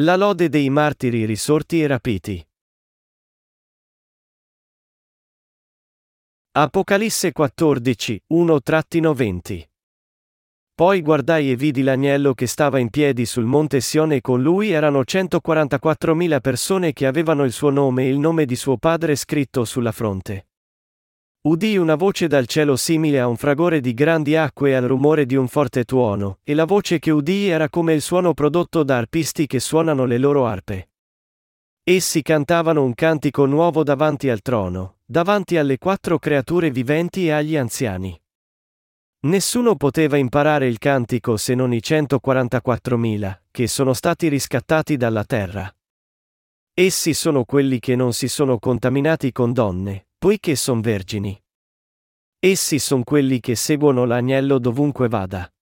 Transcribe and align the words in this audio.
La 0.00 0.16
lode 0.16 0.48
dei 0.48 0.70
martiri 0.70 1.26
risorti 1.26 1.82
e 1.82 1.86
rapiti. 1.86 2.42
Apocalisse 6.52 7.30
14, 7.32 8.22
1-20 8.32 9.62
Poi 10.74 11.02
guardai 11.02 11.50
e 11.50 11.56
vidi 11.56 11.82
l'agnello 11.82 12.32
che 12.32 12.46
stava 12.46 12.78
in 12.78 12.88
piedi 12.88 13.26
sul 13.26 13.44
monte 13.44 13.82
Sione 13.82 14.16
e 14.16 14.20
con 14.22 14.40
lui 14.40 14.70
erano 14.70 15.00
144.000 15.00 16.40
persone 16.40 16.94
che 16.94 17.06
avevano 17.06 17.44
il 17.44 17.52
suo 17.52 17.68
nome 17.68 18.04
e 18.04 18.08
il 18.08 18.18
nome 18.18 18.46
di 18.46 18.56
suo 18.56 18.78
padre 18.78 19.14
scritto 19.14 19.66
sulla 19.66 19.92
fronte. 19.92 20.51
Udii 21.44 21.76
una 21.76 21.96
voce 21.96 22.28
dal 22.28 22.46
cielo 22.46 22.76
simile 22.76 23.18
a 23.18 23.26
un 23.26 23.36
fragore 23.36 23.80
di 23.80 23.94
grandi 23.94 24.36
acque 24.36 24.70
e 24.70 24.74
al 24.74 24.84
rumore 24.84 25.26
di 25.26 25.34
un 25.34 25.48
forte 25.48 25.82
tuono, 25.82 26.38
e 26.44 26.54
la 26.54 26.64
voce 26.64 27.00
che 27.00 27.10
udii 27.10 27.48
era 27.48 27.68
come 27.68 27.94
il 27.94 28.00
suono 28.00 28.32
prodotto 28.32 28.84
da 28.84 28.98
arpisti 28.98 29.48
che 29.48 29.58
suonano 29.58 30.04
le 30.04 30.18
loro 30.18 30.46
arpe. 30.46 30.90
Essi 31.82 32.22
cantavano 32.22 32.84
un 32.84 32.94
cantico 32.94 33.44
nuovo 33.44 33.82
davanti 33.82 34.28
al 34.28 34.40
trono, 34.40 34.98
davanti 35.04 35.56
alle 35.56 35.78
quattro 35.78 36.20
creature 36.20 36.70
viventi 36.70 37.26
e 37.26 37.32
agli 37.32 37.56
anziani. 37.56 38.16
Nessuno 39.22 39.74
poteva 39.74 40.16
imparare 40.16 40.68
il 40.68 40.78
cantico 40.78 41.36
se 41.36 41.56
non 41.56 41.72
i 41.72 41.78
144.000, 41.78 43.40
che 43.50 43.66
sono 43.66 43.94
stati 43.94 44.28
riscattati 44.28 44.96
dalla 44.96 45.24
terra. 45.24 45.74
Essi 46.72 47.12
sono 47.14 47.44
quelli 47.44 47.80
che 47.80 47.96
non 47.96 48.12
si 48.12 48.28
sono 48.28 48.60
contaminati 48.60 49.32
con 49.32 49.52
donne, 49.52 50.06
poiché 50.22 50.54
son 50.54 50.80
vergini. 50.80 51.36
Essi 52.38 52.78
son 52.78 53.02
quelli 53.02 53.40
che 53.40 53.56
seguono 53.56 54.04
l'agnello 54.04 54.60
dovunque 54.60 55.08
vada. 55.08 55.52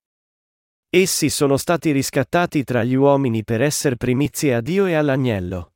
Essi 0.90 1.30
sono 1.30 1.56
stati 1.56 1.92
riscattati 1.92 2.62
tra 2.62 2.84
gli 2.84 2.92
uomini 2.92 3.42
per 3.42 3.62
essere 3.62 3.96
primizie 3.96 4.54
a 4.54 4.60
Dio 4.60 4.84
e 4.84 4.92
all'agnello. 4.92 5.72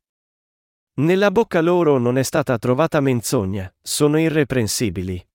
Nella 0.97 1.31
bocca 1.31 1.61
loro 1.61 1.97
non 1.97 2.19
è 2.19 2.21
stata 2.21 2.59
trovata 2.59 2.99
menzogna, 2.99 3.73
sono 3.81 4.19
irreprensibili. 4.19 5.27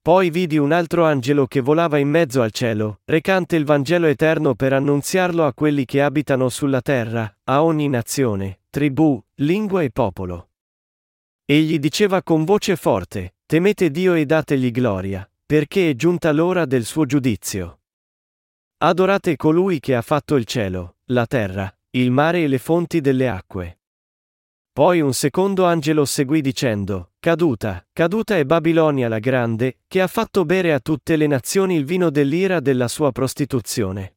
Poi 0.00 0.30
vidi 0.30 0.56
un 0.56 0.72
altro 0.72 1.04
angelo 1.04 1.46
che 1.46 1.60
volava 1.60 1.98
in 1.98 2.08
mezzo 2.08 2.40
al 2.40 2.52
cielo, 2.52 3.00
recante 3.04 3.56
il 3.56 3.66
Vangelo 3.66 4.06
eterno 4.06 4.54
per 4.54 4.72
annunziarlo 4.72 5.44
a 5.44 5.52
quelli 5.52 5.84
che 5.84 6.00
abitano 6.00 6.48
sulla 6.48 6.80
terra, 6.80 7.30
a 7.44 7.62
ogni 7.62 7.90
nazione, 7.90 8.60
tribù, 8.70 9.22
lingua 9.34 9.82
e 9.82 9.90
popolo. 9.90 10.52
Egli 11.48 11.78
diceva 11.78 12.24
con 12.24 12.44
voce 12.44 12.74
forte, 12.74 13.36
Temete 13.46 13.92
Dio 13.92 14.14
e 14.14 14.26
dategli 14.26 14.72
gloria, 14.72 15.30
perché 15.46 15.90
è 15.90 15.94
giunta 15.94 16.32
l'ora 16.32 16.64
del 16.64 16.84
suo 16.84 17.06
giudizio. 17.06 17.82
Adorate 18.78 19.36
colui 19.36 19.78
che 19.78 19.94
ha 19.94 20.02
fatto 20.02 20.34
il 20.34 20.44
cielo, 20.44 20.96
la 21.04 21.24
terra, 21.24 21.72
il 21.90 22.10
mare 22.10 22.42
e 22.42 22.48
le 22.48 22.58
fonti 22.58 23.00
delle 23.00 23.28
acque. 23.28 23.78
Poi 24.72 25.00
un 25.00 25.14
secondo 25.14 25.66
angelo 25.66 26.04
seguì 26.04 26.40
dicendo, 26.40 27.12
Caduta, 27.20 27.86
caduta 27.92 28.36
è 28.36 28.44
Babilonia 28.44 29.06
la 29.06 29.20
grande, 29.20 29.78
che 29.86 30.00
ha 30.00 30.08
fatto 30.08 30.44
bere 30.44 30.72
a 30.72 30.80
tutte 30.80 31.14
le 31.14 31.28
nazioni 31.28 31.76
il 31.76 31.84
vino 31.84 32.10
dell'ira 32.10 32.58
della 32.58 32.88
sua 32.88 33.12
prostituzione. 33.12 34.16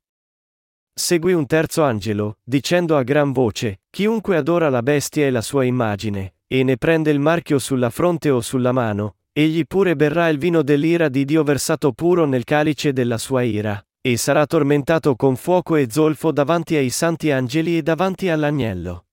Seguì 0.92 1.34
un 1.34 1.46
terzo 1.46 1.84
angelo, 1.84 2.40
dicendo 2.44 2.98
a 2.98 3.04
gran 3.04 3.32
voce, 3.32 3.82
Chiunque 3.92 4.36
adora 4.36 4.70
la 4.70 4.82
bestia 4.82 5.28
e 5.28 5.30
la 5.30 5.42
sua 5.42 5.64
immagine, 5.64 6.34
e 6.52 6.64
ne 6.64 6.78
prende 6.78 7.12
il 7.12 7.20
marchio 7.20 7.60
sulla 7.60 7.92
fronte 7.92 8.32
o 8.32 8.42
sulla 8.42 8.72
mano, 8.72 9.18
egli 9.32 9.68
pure 9.68 9.96
berrà 9.96 10.30
il 10.30 10.40
vino 10.40 10.64
dell'ira 10.64 11.08
di 11.08 11.24
Dio 11.24 11.44
versato 11.44 11.92
puro 11.92 12.26
nel 12.26 12.44
calice 12.44 12.92
della 12.92 13.20
sua 13.20 13.44
ira, 13.44 13.80
e 14.02 14.18
sarà 14.18 14.48
tormentato 14.48 15.16
con 15.16 15.36
fuoco 15.36 15.76
e 15.76 15.92
zolfo 15.92 16.32
davanti 16.32 16.76
ai 16.76 16.90
santi 16.90 17.30
angeli 17.30 17.78
e 17.78 17.84
davanti 17.84 18.30
all'agnello. 18.30 19.06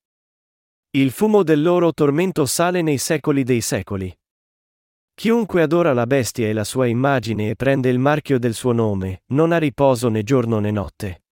Il 0.92 1.10
fumo 1.10 1.42
del 1.42 1.60
loro 1.60 1.92
tormento 1.92 2.46
sale 2.46 2.80
nei 2.80 2.96
secoli 2.96 3.42
dei 3.42 3.60
secoli. 3.60 4.18
Chiunque 5.12 5.60
adora 5.60 5.92
la 5.92 6.06
bestia 6.06 6.48
e 6.48 6.54
la 6.54 6.64
sua 6.64 6.86
immagine 6.86 7.50
e 7.50 7.54
prende 7.54 7.90
il 7.90 7.98
marchio 7.98 8.38
del 8.38 8.54
suo 8.54 8.72
nome, 8.72 9.24
non 9.26 9.52
ha 9.52 9.58
riposo 9.58 10.08
né 10.08 10.22
giorno 10.22 10.58
né 10.58 10.70
notte. 10.70 11.24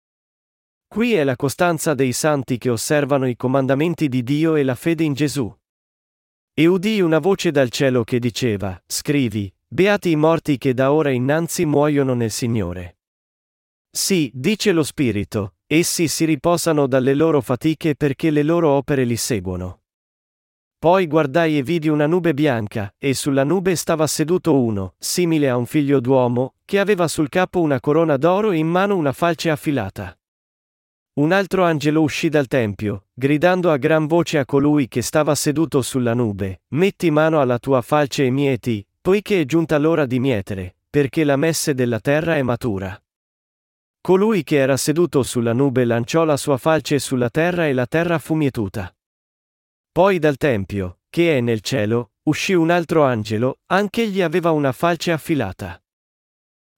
Qui 0.85 1.13
è 1.13 1.23
la 1.23 1.37
costanza 1.37 1.93
dei 1.93 2.11
santi 2.11 2.57
che 2.57 2.69
osservano 2.69 3.25
i 3.25 3.37
comandamenti 3.37 4.09
di 4.09 4.21
Dio 4.21 4.55
e 4.55 4.63
la 4.63 4.75
fede 4.75 5.03
in 5.03 5.13
Gesù. 5.13 5.51
E 6.55 6.67
udii 6.67 7.01
una 7.01 7.17
voce 7.17 7.49
dal 7.49 7.71
cielo 7.71 8.03
che 8.03 8.19
diceva, 8.19 8.79
Scrivi, 8.85 9.51
beati 9.67 10.11
i 10.11 10.15
morti 10.15 10.59
che 10.59 10.75
da 10.75 10.93
ora 10.93 11.09
innanzi 11.09 11.65
muoiono 11.65 12.13
nel 12.13 12.29
Signore. 12.29 12.97
Sì, 13.89 14.29
dice 14.31 14.71
lo 14.71 14.83
Spirito, 14.83 15.55
essi 15.65 16.07
si 16.07 16.25
riposano 16.25 16.85
dalle 16.85 17.15
loro 17.15 17.41
fatiche 17.41 17.95
perché 17.95 18.29
le 18.29 18.43
loro 18.43 18.69
opere 18.69 19.03
li 19.03 19.15
seguono. 19.17 19.81
Poi 20.77 21.07
guardai 21.07 21.57
e 21.57 21.63
vidi 21.63 21.87
una 21.87 22.05
nube 22.05 22.35
bianca, 22.35 22.93
e 22.99 23.15
sulla 23.15 23.43
nube 23.43 23.75
stava 23.75 24.05
seduto 24.05 24.55
uno, 24.55 24.93
simile 24.99 25.49
a 25.49 25.57
un 25.57 25.65
figlio 25.65 25.99
d'uomo, 25.99 26.57
che 26.65 26.77
aveva 26.77 27.07
sul 27.07 27.29
capo 27.29 27.61
una 27.61 27.79
corona 27.79 28.15
d'oro 28.15 28.51
e 28.51 28.57
in 28.57 28.67
mano 28.67 28.95
una 28.95 29.11
falce 29.11 29.49
affilata. 29.49 30.15
Un 31.15 31.31
altro 31.31 31.63
angelo 31.63 32.01
uscì 32.01 32.27
dal 32.27 32.47
tempio, 32.47 33.05
gridando 33.13 33.69
a 33.69 33.77
gran 33.77 34.07
voce 34.07 34.39
a 34.39 34.45
colui 34.45 34.87
che 34.87 35.03
stava 35.03 35.35
seduto 35.35 35.83
sulla 35.83 36.15
nube, 36.15 36.63
metti 36.69 37.11
mano 37.11 37.39
alla 37.39 37.59
tua 37.59 37.83
falce 37.83 38.25
e 38.25 38.31
mieti, 38.31 38.83
poiché 38.99 39.41
è 39.41 39.45
giunta 39.45 39.77
l'ora 39.77 40.07
di 40.07 40.19
mietere, 40.19 40.77
perché 40.89 41.23
la 41.23 41.35
messe 41.35 41.75
della 41.75 41.99
terra 41.99 42.35
è 42.37 42.41
matura. 42.41 42.99
Colui 44.01 44.43
che 44.43 44.57
era 44.57 44.75
seduto 44.75 45.21
sulla 45.21 45.53
nube 45.53 45.85
lanciò 45.85 46.23
la 46.23 46.35
sua 46.35 46.57
falce 46.57 46.97
sulla 46.97 47.29
terra 47.29 47.67
e 47.67 47.73
la 47.73 47.85
terra 47.85 48.17
fu 48.17 48.33
mietuta. 48.33 48.91
Poi 49.91 50.17
dal 50.17 50.37
tempio, 50.37 51.01
che 51.11 51.37
è 51.37 51.41
nel 51.41 51.61
cielo, 51.61 52.13
uscì 52.23 52.53
un 52.53 52.71
altro 52.71 53.03
angelo, 53.03 53.59
anch'egli 53.67 54.23
aveva 54.23 54.49
una 54.49 54.71
falce 54.71 55.11
affilata. 55.11 55.79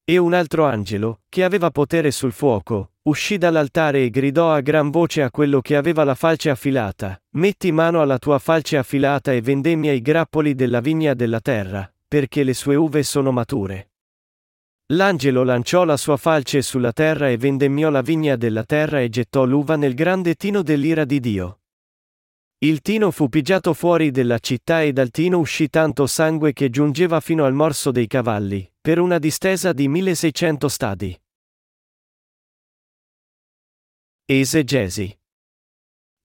E 0.04 0.18
un 0.18 0.34
altro 0.34 0.66
angelo, 0.66 1.22
che 1.30 1.46
aveva 1.46 1.72
potere 1.72 2.12
sul 2.12 2.34
fuoco, 2.34 2.95
uscì 3.08 3.38
dall'altare 3.38 4.04
e 4.04 4.10
gridò 4.10 4.52
a 4.52 4.62
gran 4.62 4.90
voce 4.90 5.22
a 5.22 5.30
quello 5.30 5.62
che 5.62 5.76
aveva 5.76 6.04
la 6.04 6.16
falce 6.16 6.50
affilata, 6.50 7.22
metti 7.32 7.72
mano 7.72 8.02
alla 8.02 8.18
tua 8.18 8.40
falce 8.40 8.78
affilata 8.78 9.32
e 9.32 9.42
vendemmia 9.42 9.92
i 9.92 10.02
grappoli 10.02 10.56
della 10.56 10.80
vigna 10.80 11.14
della 11.14 11.40
terra, 11.40 11.92
perché 12.08 12.44
le 12.44 12.54
sue 12.54 12.76
uve 12.76 13.04
sono 13.04 13.32
mature. 13.32 13.92
L'angelo 14.94 15.44
lanciò 15.44 15.84
la 15.84 15.98
sua 15.98 16.18
falce 16.18 16.62
sulla 16.62 16.92
terra 16.92 17.30
e 17.30 17.38
vendemmiò 17.38 17.90
la 17.90 18.02
vigna 18.02 18.36
della 18.36 18.64
terra 18.64 19.02
e 19.02 19.10
gettò 19.10 19.46
l'uva 19.46 19.76
nel 19.76 19.94
grande 19.94 20.36
tino 20.36 20.62
dell'ira 20.62 21.06
di 21.06 21.20
Dio. 21.20 21.60
Il 22.60 22.82
tino 22.82 23.12
fu 23.12 23.30
pigiato 23.30 23.74
fuori 23.74 24.12
della 24.12 24.40
città 24.40 24.82
e 24.82 24.94
dal 24.94 25.12
tino 25.12 25.38
uscì 25.38 25.70
tanto 25.70 26.08
sangue 26.08 26.54
che 26.54 26.70
giungeva 26.70 27.20
fino 27.20 27.46
al 27.46 27.54
morso 27.54 27.92
dei 27.92 28.08
cavalli, 28.08 28.68
per 28.82 29.00
una 29.00 29.20
distesa 29.20 29.74
di 29.74 29.88
1600 29.88 30.68
stadi. 30.68 31.20
Esegesi. 34.28 35.16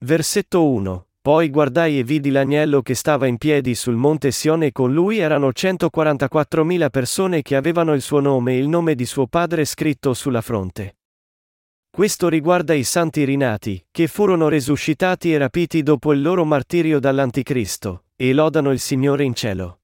Versetto 0.06 0.66
1. 0.66 1.09
Poi 1.21 1.50
guardai 1.50 1.99
e 1.99 2.03
vidi 2.03 2.31
l'agnello 2.31 2.81
che 2.81 2.94
stava 2.94 3.27
in 3.27 3.37
piedi 3.37 3.75
sul 3.75 3.94
monte 3.94 4.31
Sione 4.31 4.69
e 4.69 4.72
con 4.72 4.91
lui 4.91 5.19
erano 5.19 5.49
144.000 5.49 6.88
persone 6.88 7.43
che 7.43 7.56
avevano 7.56 7.93
il 7.93 8.00
suo 8.00 8.21
nome 8.21 8.55
e 8.55 8.59
il 8.59 8.69
nome 8.69 8.94
di 8.94 9.05
suo 9.05 9.27
padre 9.27 9.66
scritto 9.66 10.15
sulla 10.15 10.41
fronte. 10.41 10.97
Questo 11.91 12.31
riguarda 12.31 12.72
i 12.72 12.84
santi 12.84 13.22
rinati, 13.25 13.84
che 13.91 14.06
furono 14.06 14.49
resuscitati 14.49 15.34
e 15.34 15.37
rapiti 15.37 15.82
dopo 15.82 16.15
il 16.15 16.22
loro 16.22 16.47
martirio 16.47 17.00
dall'Anticristo, 17.00 18.05
e 18.17 18.32
lodano 18.32 18.71
il 18.71 18.81
Signore 18.81 19.25
in 19.25 19.34
cielo. 19.34 19.80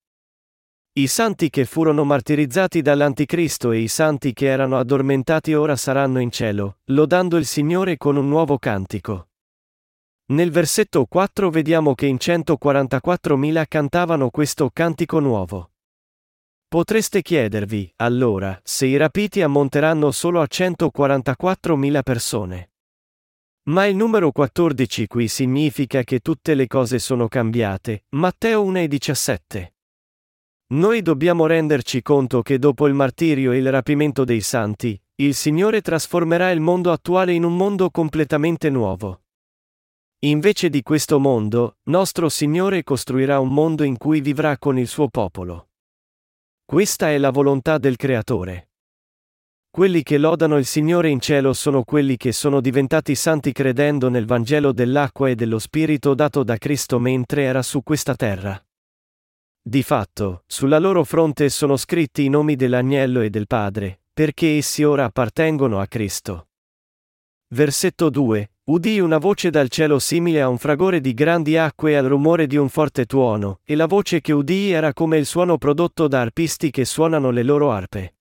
I 0.98 1.08
santi 1.08 1.50
che 1.50 1.66
furono 1.66 2.04
martirizzati 2.04 2.80
dall'Anticristo 2.80 3.70
e 3.70 3.80
i 3.80 3.86
santi 3.86 4.32
che 4.32 4.46
erano 4.46 4.78
addormentati 4.78 5.52
ora 5.52 5.76
saranno 5.76 6.20
in 6.20 6.30
cielo, 6.30 6.78
lodando 6.84 7.36
il 7.36 7.44
Signore 7.44 7.98
con 7.98 8.16
un 8.16 8.26
nuovo 8.26 8.56
cantico. 8.56 9.28
Nel 10.28 10.50
versetto 10.50 11.04
4 11.04 11.50
vediamo 11.50 11.94
che 11.94 12.06
in 12.06 12.16
144.000 12.16 13.64
cantavano 13.68 14.30
questo 14.30 14.70
cantico 14.72 15.18
nuovo. 15.18 15.72
Potreste 16.66 17.20
chiedervi, 17.20 17.92
allora, 17.96 18.58
se 18.64 18.86
i 18.86 18.96
rapiti 18.96 19.42
ammonteranno 19.42 20.10
solo 20.10 20.40
a 20.40 20.46
144.000 20.50 22.02
persone. 22.02 22.70
Ma 23.64 23.84
il 23.84 23.96
numero 23.96 24.32
14 24.32 25.06
qui 25.08 25.28
significa 25.28 26.02
che 26.04 26.20
tutte 26.20 26.54
le 26.54 26.66
cose 26.66 26.98
sono 26.98 27.28
cambiate, 27.28 28.04
Matteo 28.14 28.64
1,17. 28.64 29.74
Noi 30.68 31.00
dobbiamo 31.00 31.46
renderci 31.46 32.02
conto 32.02 32.42
che 32.42 32.58
dopo 32.58 32.88
il 32.88 32.94
martirio 32.94 33.52
e 33.52 33.58
il 33.58 33.70
rapimento 33.70 34.24
dei 34.24 34.40
santi, 34.40 35.00
il 35.16 35.34
Signore 35.36 35.80
trasformerà 35.80 36.50
il 36.50 36.58
mondo 36.58 36.90
attuale 36.90 37.32
in 37.32 37.44
un 37.44 37.56
mondo 37.56 37.88
completamente 37.90 38.68
nuovo. 38.68 39.22
Invece 40.24 40.68
di 40.68 40.82
questo 40.82 41.20
mondo, 41.20 41.76
nostro 41.84 42.28
Signore 42.28 42.82
costruirà 42.82 43.38
un 43.38 43.50
mondo 43.50 43.84
in 43.84 43.96
cui 43.96 44.20
vivrà 44.20 44.58
con 44.58 44.76
il 44.76 44.88
suo 44.88 45.08
popolo. 45.08 45.68
Questa 46.64 47.10
è 47.10 47.18
la 47.18 47.30
volontà 47.30 47.78
del 47.78 47.94
Creatore. 47.94 48.70
quelli 49.70 50.02
che 50.02 50.18
lodano 50.18 50.56
il 50.56 50.64
Signore 50.64 51.10
in 51.10 51.20
cielo 51.20 51.52
sono 51.52 51.84
quelli 51.84 52.16
che 52.16 52.32
sono 52.32 52.60
diventati 52.60 53.14
santi 53.14 53.52
credendo 53.52 54.08
nel 54.08 54.26
Vangelo 54.26 54.72
dell'acqua 54.72 55.28
e 55.28 55.36
dello 55.36 55.60
Spirito 55.60 56.14
dato 56.14 56.42
da 56.42 56.56
Cristo 56.56 56.98
mentre 56.98 57.42
era 57.42 57.62
su 57.62 57.82
questa 57.84 58.16
terra. 58.16 58.65
Di 59.68 59.82
fatto, 59.82 60.44
sulla 60.46 60.78
loro 60.78 61.02
fronte 61.02 61.48
sono 61.48 61.76
scritti 61.76 62.24
i 62.24 62.28
nomi 62.28 62.54
dell'agnello 62.54 63.20
e 63.20 63.30
del 63.30 63.48
Padre, 63.48 63.98
perché 64.12 64.58
essi 64.58 64.84
ora 64.84 65.06
appartengono 65.06 65.80
a 65.80 65.88
Cristo. 65.88 66.50
Versetto 67.48 68.08
2. 68.08 68.50
Udii 68.62 69.00
una 69.00 69.18
voce 69.18 69.50
dal 69.50 69.68
cielo 69.68 69.98
simile 69.98 70.40
a 70.40 70.48
un 70.48 70.58
fragore 70.58 71.00
di 71.00 71.12
grandi 71.14 71.56
acque 71.56 71.90
e 71.90 71.94
al 71.96 72.06
rumore 72.06 72.46
di 72.46 72.56
un 72.56 72.68
forte 72.68 73.06
tuono, 73.06 73.58
e 73.64 73.74
la 73.74 73.86
voce 73.86 74.20
che 74.20 74.32
udii 74.32 74.70
era 74.70 74.92
come 74.92 75.18
il 75.18 75.26
suono 75.26 75.58
prodotto 75.58 76.06
da 76.06 76.20
arpisti 76.20 76.70
che 76.70 76.84
suonano 76.84 77.32
le 77.32 77.42
loro 77.42 77.72
arpe. 77.72 78.14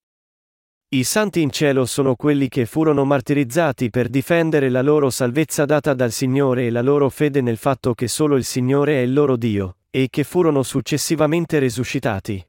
I 0.95 1.03
santi 1.03 1.41
in 1.41 1.51
cielo 1.51 1.85
sono 1.85 2.15
quelli 2.15 2.47
che 2.47 2.65
furono 2.65 3.05
martirizzati 3.05 3.91
per 3.91 4.09
difendere 4.09 4.69
la 4.69 4.81
loro 4.81 5.11
salvezza 5.11 5.65
data 5.65 5.93
dal 5.93 6.11
Signore 6.11 6.65
e 6.65 6.71
la 6.71 6.81
loro 6.81 7.07
fede 7.09 7.41
nel 7.41 7.57
fatto 7.57 7.93
che 7.93 8.07
solo 8.07 8.35
il 8.35 8.45
Signore 8.45 8.95
è 8.95 9.01
il 9.01 9.13
loro 9.13 9.35
Dio, 9.35 9.75
e 9.97 10.09
che 10.09 10.25
furono 10.25 10.61
successivamente 10.61 11.57
resuscitati. 11.57 12.45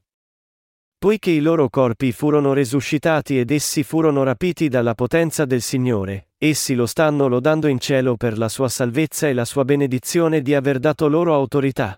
Poiché 0.97 1.31
i 1.31 1.39
loro 1.39 1.69
corpi 1.69 2.11
furono 2.11 2.51
resuscitati 2.51 3.39
ed 3.39 3.51
essi 3.51 3.83
furono 3.83 4.23
rapiti 4.23 4.67
dalla 4.67 4.93
potenza 4.95 5.45
del 5.45 5.61
Signore, 5.61 6.31
essi 6.37 6.75
lo 6.75 6.85
stanno 6.85 7.29
lodando 7.29 7.67
in 7.67 7.79
cielo 7.79 8.17
per 8.17 8.37
la 8.37 8.49
sua 8.49 8.67
salvezza 8.67 9.29
e 9.29 9.33
la 9.33 9.45
sua 9.45 9.63
benedizione 9.63 10.41
di 10.41 10.53
aver 10.53 10.77
dato 10.79 11.07
loro 11.07 11.33
autorità. 11.33 11.97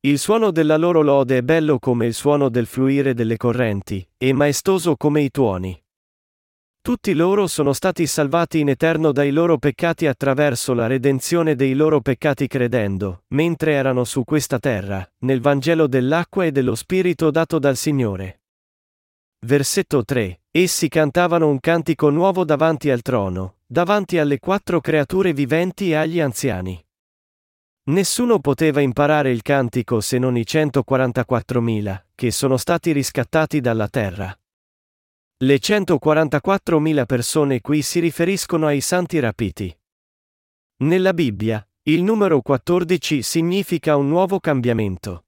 Il 0.00 0.18
suono 0.18 0.50
della 0.50 0.76
loro 0.76 1.02
lode 1.02 1.36
è 1.36 1.42
bello 1.42 1.78
come 1.78 2.06
il 2.06 2.14
suono 2.14 2.48
del 2.48 2.66
fluire 2.66 3.14
delle 3.14 3.36
correnti, 3.36 4.04
e 4.16 4.32
maestoso 4.32 4.96
come 4.96 5.20
i 5.22 5.30
tuoni. 5.30 5.80
Tutti 6.90 7.14
loro 7.14 7.46
sono 7.46 7.72
stati 7.72 8.04
salvati 8.08 8.58
in 8.58 8.68
eterno 8.68 9.12
dai 9.12 9.30
loro 9.30 9.58
peccati 9.58 10.08
attraverso 10.08 10.74
la 10.74 10.88
redenzione 10.88 11.54
dei 11.54 11.74
loro 11.74 12.00
peccati 12.00 12.48
credendo, 12.48 13.22
mentre 13.28 13.74
erano 13.74 14.02
su 14.02 14.24
questa 14.24 14.58
terra, 14.58 15.08
nel 15.18 15.40
Vangelo 15.40 15.86
dell'acqua 15.86 16.46
e 16.46 16.50
dello 16.50 16.74
Spirito 16.74 17.30
dato 17.30 17.60
dal 17.60 17.76
Signore. 17.76 18.40
Versetto 19.46 20.04
3. 20.04 20.40
Essi 20.50 20.88
cantavano 20.88 21.48
un 21.48 21.60
cantico 21.60 22.10
nuovo 22.10 22.44
davanti 22.44 22.90
al 22.90 23.02
trono, 23.02 23.58
davanti 23.66 24.18
alle 24.18 24.40
quattro 24.40 24.80
creature 24.80 25.32
viventi 25.32 25.90
e 25.90 25.94
agli 25.94 26.18
anziani. 26.18 26.84
Nessuno 27.84 28.40
poteva 28.40 28.80
imparare 28.80 29.30
il 29.30 29.42
cantico 29.42 30.00
se 30.00 30.18
non 30.18 30.36
i 30.36 30.42
144.000, 30.44 32.02
che 32.16 32.32
sono 32.32 32.56
stati 32.56 32.90
riscattati 32.90 33.60
dalla 33.60 33.86
terra. 33.86 34.36
Le 35.42 35.54
144.000 35.58 37.06
persone 37.06 37.62
qui 37.62 37.80
si 37.80 37.98
riferiscono 37.98 38.66
ai 38.66 38.82
santi 38.82 39.18
rapiti. 39.20 39.74
Nella 40.82 41.14
Bibbia, 41.14 41.66
il 41.84 42.02
numero 42.02 42.42
14 42.42 43.22
significa 43.22 43.96
un 43.96 44.06
nuovo 44.06 44.38
cambiamento. 44.38 45.24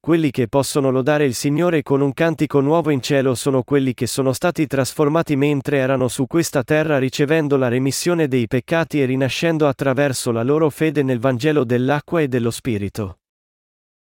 Quelli 0.00 0.30
che 0.30 0.48
possono 0.48 0.90
lodare 0.90 1.26
il 1.26 1.34
Signore 1.34 1.82
con 1.82 2.00
un 2.00 2.14
cantico 2.14 2.60
nuovo 2.60 2.88
in 2.88 3.02
cielo 3.02 3.34
sono 3.34 3.62
quelli 3.62 3.92
che 3.92 4.06
sono 4.06 4.32
stati 4.32 4.66
trasformati 4.66 5.36
mentre 5.36 5.76
erano 5.76 6.08
su 6.08 6.26
questa 6.26 6.62
terra 6.62 6.98
ricevendo 6.98 7.58
la 7.58 7.68
remissione 7.68 8.26
dei 8.26 8.46
peccati 8.46 9.02
e 9.02 9.04
rinascendo 9.04 9.68
attraverso 9.68 10.32
la 10.32 10.42
loro 10.42 10.70
fede 10.70 11.02
nel 11.02 11.20
Vangelo 11.20 11.64
dell'acqua 11.64 12.22
e 12.22 12.28
dello 12.28 12.50
Spirito. 12.50 13.18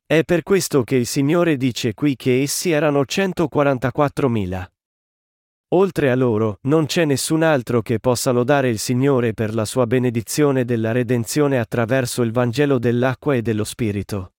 È 0.08 0.24
per 0.24 0.42
questo 0.42 0.82
che 0.82 0.96
il 0.96 1.06
Signore 1.06 1.56
dice 1.56 1.94
qui 1.94 2.16
che 2.16 2.42
essi 2.42 2.72
erano 2.72 3.02
144.000. 3.02 4.73
Oltre 5.74 6.12
a 6.12 6.16
loro, 6.16 6.60
non 6.64 6.86
c'è 6.86 7.04
nessun 7.04 7.42
altro 7.42 7.82
che 7.82 8.00
possa 8.00 8.30
lodare 8.30 8.70
il 8.70 8.78
Signore 8.78 9.34
per 9.34 9.56
la 9.56 9.66
sua 9.66 9.88
benedizione 9.88 10.66
della 10.66 10.92
redenzione 10.92 11.58
attraverso 11.58 12.22
il 12.22 12.32
Vangelo 12.32 12.78
dell'acqua 12.78 13.34
e 13.34 13.42
dello 13.42 13.64
Spirito. 13.64 14.34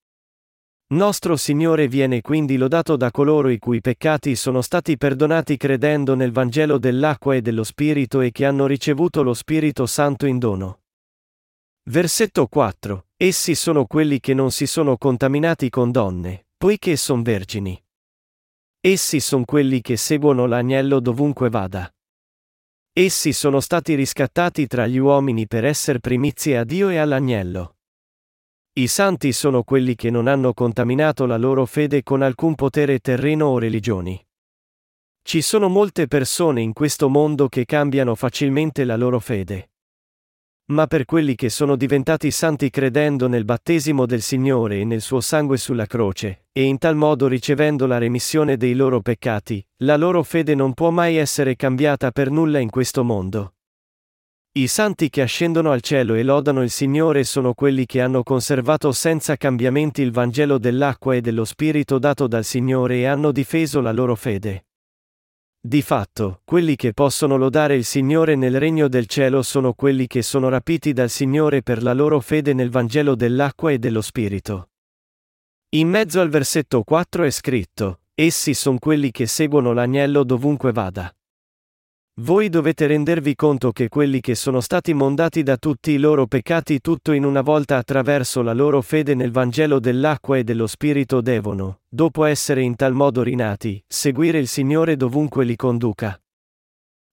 Nostro 0.94 1.34
Signore 1.36 1.88
viene 1.88 2.20
quindi 2.20 2.56
lodato 2.56 2.94
da 2.94 3.10
coloro 3.10 3.48
i 3.48 3.58
cui 3.58 3.80
peccati 3.80 4.36
sono 4.36 4.62
stati 4.62 4.96
perdonati 4.96 5.56
credendo 5.56 6.14
nel 6.14 6.30
Vangelo 6.30 6.78
dell'acqua 6.78 7.34
e 7.34 7.42
dello 7.42 7.64
Spirito 7.64 8.20
e 8.20 8.30
che 8.30 8.44
hanno 8.44 8.66
ricevuto 8.66 9.24
lo 9.24 9.34
Spirito 9.34 9.86
Santo 9.86 10.26
in 10.26 10.38
dono. 10.38 10.82
Versetto 11.90 12.46
4. 12.46 13.06
Essi 13.16 13.56
sono 13.56 13.86
quelli 13.86 14.20
che 14.20 14.34
non 14.34 14.52
si 14.52 14.66
sono 14.68 14.96
contaminati 14.96 15.68
con 15.68 15.90
donne, 15.90 16.46
poiché 16.56 16.94
son 16.94 17.22
vergini. 17.22 17.83
Essi 18.86 19.18
sono 19.18 19.46
quelli 19.46 19.80
che 19.80 19.96
seguono 19.96 20.44
l'agnello 20.44 21.00
dovunque 21.00 21.48
vada. 21.48 21.90
Essi 22.92 23.32
sono 23.32 23.60
stati 23.60 23.94
riscattati 23.94 24.66
tra 24.66 24.86
gli 24.86 24.98
uomini 24.98 25.46
per 25.46 25.64
essere 25.64 26.00
primizie 26.00 26.58
a 26.58 26.64
Dio 26.64 26.90
e 26.90 26.98
all'agnello. 26.98 27.76
I 28.74 28.86
santi 28.86 29.32
sono 29.32 29.62
quelli 29.62 29.94
che 29.94 30.10
non 30.10 30.26
hanno 30.26 30.52
contaminato 30.52 31.24
la 31.24 31.38
loro 31.38 31.64
fede 31.64 32.02
con 32.02 32.20
alcun 32.20 32.54
potere 32.54 32.98
terreno 32.98 33.46
o 33.46 33.58
religioni. 33.58 34.22
Ci 35.22 35.40
sono 35.40 35.70
molte 35.70 36.06
persone 36.06 36.60
in 36.60 36.74
questo 36.74 37.08
mondo 37.08 37.48
che 37.48 37.64
cambiano 37.64 38.14
facilmente 38.14 38.84
la 38.84 38.96
loro 38.96 39.18
fede. 39.18 39.70
Ma 40.66 40.86
per 40.86 41.04
quelli 41.04 41.34
che 41.34 41.50
sono 41.50 41.76
diventati 41.76 42.30
santi 42.30 42.70
credendo 42.70 43.28
nel 43.28 43.44
battesimo 43.44 44.06
del 44.06 44.22
Signore 44.22 44.80
e 44.80 44.84
nel 44.84 45.02
suo 45.02 45.20
sangue 45.20 45.58
sulla 45.58 45.84
croce, 45.84 46.46
e 46.52 46.62
in 46.62 46.78
tal 46.78 46.96
modo 46.96 47.26
ricevendo 47.26 47.84
la 47.86 47.98
remissione 47.98 48.56
dei 48.56 48.74
loro 48.74 49.02
peccati, 49.02 49.62
la 49.82 49.98
loro 49.98 50.22
fede 50.22 50.54
non 50.54 50.72
può 50.72 50.88
mai 50.88 51.16
essere 51.16 51.54
cambiata 51.54 52.12
per 52.12 52.30
nulla 52.30 52.60
in 52.60 52.70
questo 52.70 53.04
mondo. 53.04 53.56
I 54.52 54.66
santi 54.66 55.10
che 55.10 55.20
ascendono 55.20 55.70
al 55.70 55.82
cielo 55.82 56.14
e 56.14 56.22
lodano 56.22 56.62
il 56.62 56.70
Signore 56.70 57.24
sono 57.24 57.52
quelli 57.52 57.84
che 57.84 58.00
hanno 58.00 58.22
conservato 58.22 58.90
senza 58.92 59.36
cambiamenti 59.36 60.00
il 60.00 60.12
Vangelo 60.12 60.56
dell'acqua 60.56 61.14
e 61.14 61.20
dello 61.20 61.44
Spirito 61.44 61.98
dato 61.98 62.26
dal 62.26 62.44
Signore 62.44 62.98
e 62.98 63.04
hanno 63.06 63.32
difeso 63.32 63.82
la 63.82 63.92
loro 63.92 64.14
fede. 64.14 64.64
Di 65.66 65.80
fatto, 65.80 66.42
quelli 66.44 66.76
che 66.76 66.92
possono 66.92 67.38
lodare 67.38 67.74
il 67.74 67.86
Signore 67.86 68.34
nel 68.34 68.58
regno 68.58 68.86
del 68.86 69.06
cielo 69.06 69.40
sono 69.40 69.72
quelli 69.72 70.06
che 70.06 70.20
sono 70.20 70.50
rapiti 70.50 70.92
dal 70.92 71.08
Signore 71.08 71.62
per 71.62 71.82
la 71.82 71.94
loro 71.94 72.20
fede 72.20 72.52
nel 72.52 72.68
Vangelo 72.68 73.14
dell'acqua 73.14 73.70
e 73.70 73.78
dello 73.78 74.02
Spirito. 74.02 74.68
In 75.70 75.88
mezzo 75.88 76.20
al 76.20 76.28
versetto 76.28 76.82
4 76.82 77.24
è 77.24 77.30
scritto, 77.30 78.00
Essi 78.14 78.52
sono 78.52 78.78
quelli 78.78 79.10
che 79.10 79.24
seguono 79.24 79.72
l'agnello 79.72 80.22
dovunque 80.22 80.70
vada. 80.70 81.10
Voi 82.20 82.48
dovete 82.48 82.86
rendervi 82.86 83.34
conto 83.34 83.72
che 83.72 83.88
quelli 83.88 84.20
che 84.20 84.36
sono 84.36 84.60
stati 84.60 84.94
mondati 84.94 85.42
da 85.42 85.56
tutti 85.56 85.90
i 85.90 85.98
loro 85.98 86.28
peccati 86.28 86.80
tutto 86.80 87.10
in 87.10 87.24
una 87.24 87.40
volta 87.40 87.76
attraverso 87.76 88.40
la 88.40 88.52
loro 88.52 88.82
fede 88.82 89.16
nel 89.16 89.32
Vangelo 89.32 89.80
dell'acqua 89.80 90.38
e 90.38 90.44
dello 90.44 90.68
Spirito 90.68 91.20
devono, 91.20 91.80
dopo 91.88 92.24
essere 92.24 92.62
in 92.62 92.76
tal 92.76 92.94
modo 92.94 93.24
rinati, 93.24 93.82
seguire 93.84 94.38
il 94.38 94.46
Signore 94.46 94.94
dovunque 94.94 95.44
li 95.44 95.56
conduca. 95.56 96.16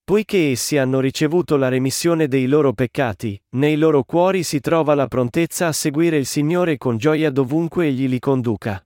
Poiché 0.04 0.52
essi 0.52 0.78
hanno 0.78 1.00
ricevuto 1.00 1.58
la 1.58 1.68
remissione 1.68 2.28
dei 2.28 2.46
loro 2.46 2.72
peccati, 2.74 3.42
nei 3.56 3.78
loro 3.78 4.04
cuori 4.04 4.44
si 4.44 4.60
trova 4.60 4.94
la 4.94 5.08
prontezza 5.08 5.66
a 5.66 5.72
seguire 5.72 6.18
il 6.18 6.28
Signore 6.28 6.78
con 6.78 6.98
gioia 6.98 7.32
dovunque 7.32 7.88
egli 7.88 8.08
li 8.08 8.20
conduca. 8.20 8.86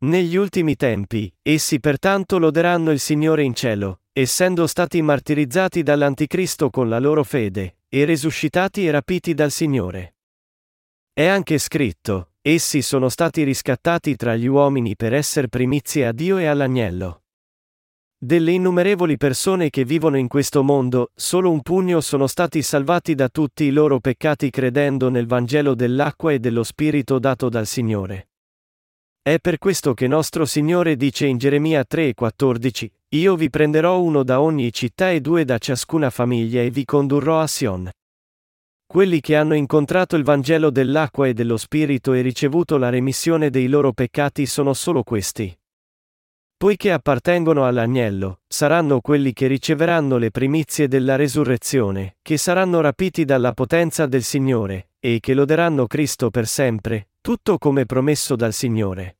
Negli 0.00 0.36
ultimi 0.36 0.76
tempi, 0.76 1.32
essi 1.40 1.80
pertanto 1.80 2.38
loderanno 2.38 2.90
il 2.90 2.98
Signore 2.98 3.44
in 3.44 3.54
cielo, 3.54 4.00
essendo 4.18 4.66
stati 4.66 5.02
martirizzati 5.02 5.82
dall'Anticristo 5.82 6.70
con 6.70 6.88
la 6.88 6.98
loro 6.98 7.22
fede, 7.22 7.80
e 7.86 8.06
resuscitati 8.06 8.86
e 8.86 8.90
rapiti 8.90 9.34
dal 9.34 9.50
Signore. 9.50 10.14
È 11.12 11.26
anche 11.26 11.58
scritto, 11.58 12.30
essi 12.40 12.80
sono 12.80 13.10
stati 13.10 13.42
riscattati 13.42 14.16
tra 14.16 14.34
gli 14.34 14.46
uomini 14.46 14.96
per 14.96 15.12
essere 15.12 15.48
primizie 15.48 16.06
a 16.06 16.12
Dio 16.12 16.38
e 16.38 16.46
all'agnello. 16.46 17.24
Delle 18.16 18.52
innumerevoli 18.52 19.18
persone 19.18 19.68
che 19.68 19.84
vivono 19.84 20.16
in 20.16 20.28
questo 20.28 20.62
mondo, 20.62 21.10
solo 21.14 21.50
un 21.50 21.60
pugno 21.60 22.00
sono 22.00 22.26
stati 22.26 22.62
salvati 22.62 23.14
da 23.14 23.28
tutti 23.28 23.64
i 23.64 23.70
loro 23.70 24.00
peccati 24.00 24.48
credendo 24.48 25.10
nel 25.10 25.26
Vangelo 25.26 25.74
dell'acqua 25.74 26.32
e 26.32 26.38
dello 26.38 26.62
Spirito 26.62 27.18
dato 27.18 27.50
dal 27.50 27.66
Signore. 27.66 28.28
È 29.20 29.40
per 29.40 29.58
questo 29.58 29.92
che 29.92 30.06
nostro 30.06 30.46
Signore 30.46 30.96
dice 30.96 31.26
in 31.26 31.36
Geremia 31.36 31.84
3:14, 31.86 32.88
io 33.18 33.36
vi 33.36 33.50
prenderò 33.50 34.00
uno 34.00 34.22
da 34.22 34.40
ogni 34.40 34.72
città 34.72 35.10
e 35.10 35.20
due 35.20 35.44
da 35.44 35.58
ciascuna 35.58 36.10
famiglia 36.10 36.62
e 36.62 36.70
vi 36.70 36.84
condurrò 36.84 37.40
a 37.40 37.46
Sion. 37.46 37.90
Quelli 38.86 39.20
che 39.20 39.36
hanno 39.36 39.54
incontrato 39.54 40.16
il 40.16 40.22
Vangelo 40.22 40.70
dell'acqua 40.70 41.26
e 41.26 41.34
dello 41.34 41.56
Spirito 41.56 42.12
e 42.12 42.20
ricevuto 42.20 42.78
la 42.78 42.88
remissione 42.88 43.50
dei 43.50 43.68
loro 43.68 43.92
peccati 43.92 44.46
sono 44.46 44.74
solo 44.74 45.02
questi. 45.02 45.56
Poiché 46.56 46.90
appartengono 46.90 47.66
all'agnello, 47.66 48.40
saranno 48.46 49.00
quelli 49.00 49.34
che 49.34 49.46
riceveranno 49.46 50.16
le 50.16 50.30
primizie 50.30 50.88
della 50.88 51.14
resurrezione, 51.14 52.16
che 52.22 52.38
saranno 52.38 52.80
rapiti 52.80 53.26
dalla 53.26 53.52
potenza 53.52 54.06
del 54.06 54.22
Signore, 54.22 54.92
e 54.98 55.18
che 55.20 55.34
loderanno 55.34 55.86
Cristo 55.86 56.30
per 56.30 56.46
sempre, 56.46 57.10
tutto 57.20 57.58
come 57.58 57.84
promesso 57.84 58.36
dal 58.36 58.54
Signore. 58.54 59.18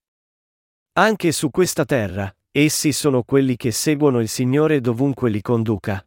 Anche 0.94 1.30
su 1.32 1.50
questa 1.50 1.84
terra, 1.84 2.34
essi 2.58 2.92
sono 2.92 3.22
quelli 3.22 3.54
che 3.54 3.70
seguono 3.70 4.20
il 4.20 4.28
Signore 4.28 4.80
dovunque 4.80 5.28
li 5.28 5.42
conduca. 5.42 6.02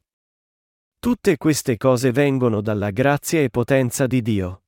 Tutte 0.97 1.37
queste 1.37 1.77
cose 1.77 2.11
vengono 2.11 2.61
dalla 2.61 2.89
grazia 2.89 3.39
e 3.39 3.51
potenza 3.51 4.07
di 4.07 4.23
Dio. 4.23 4.63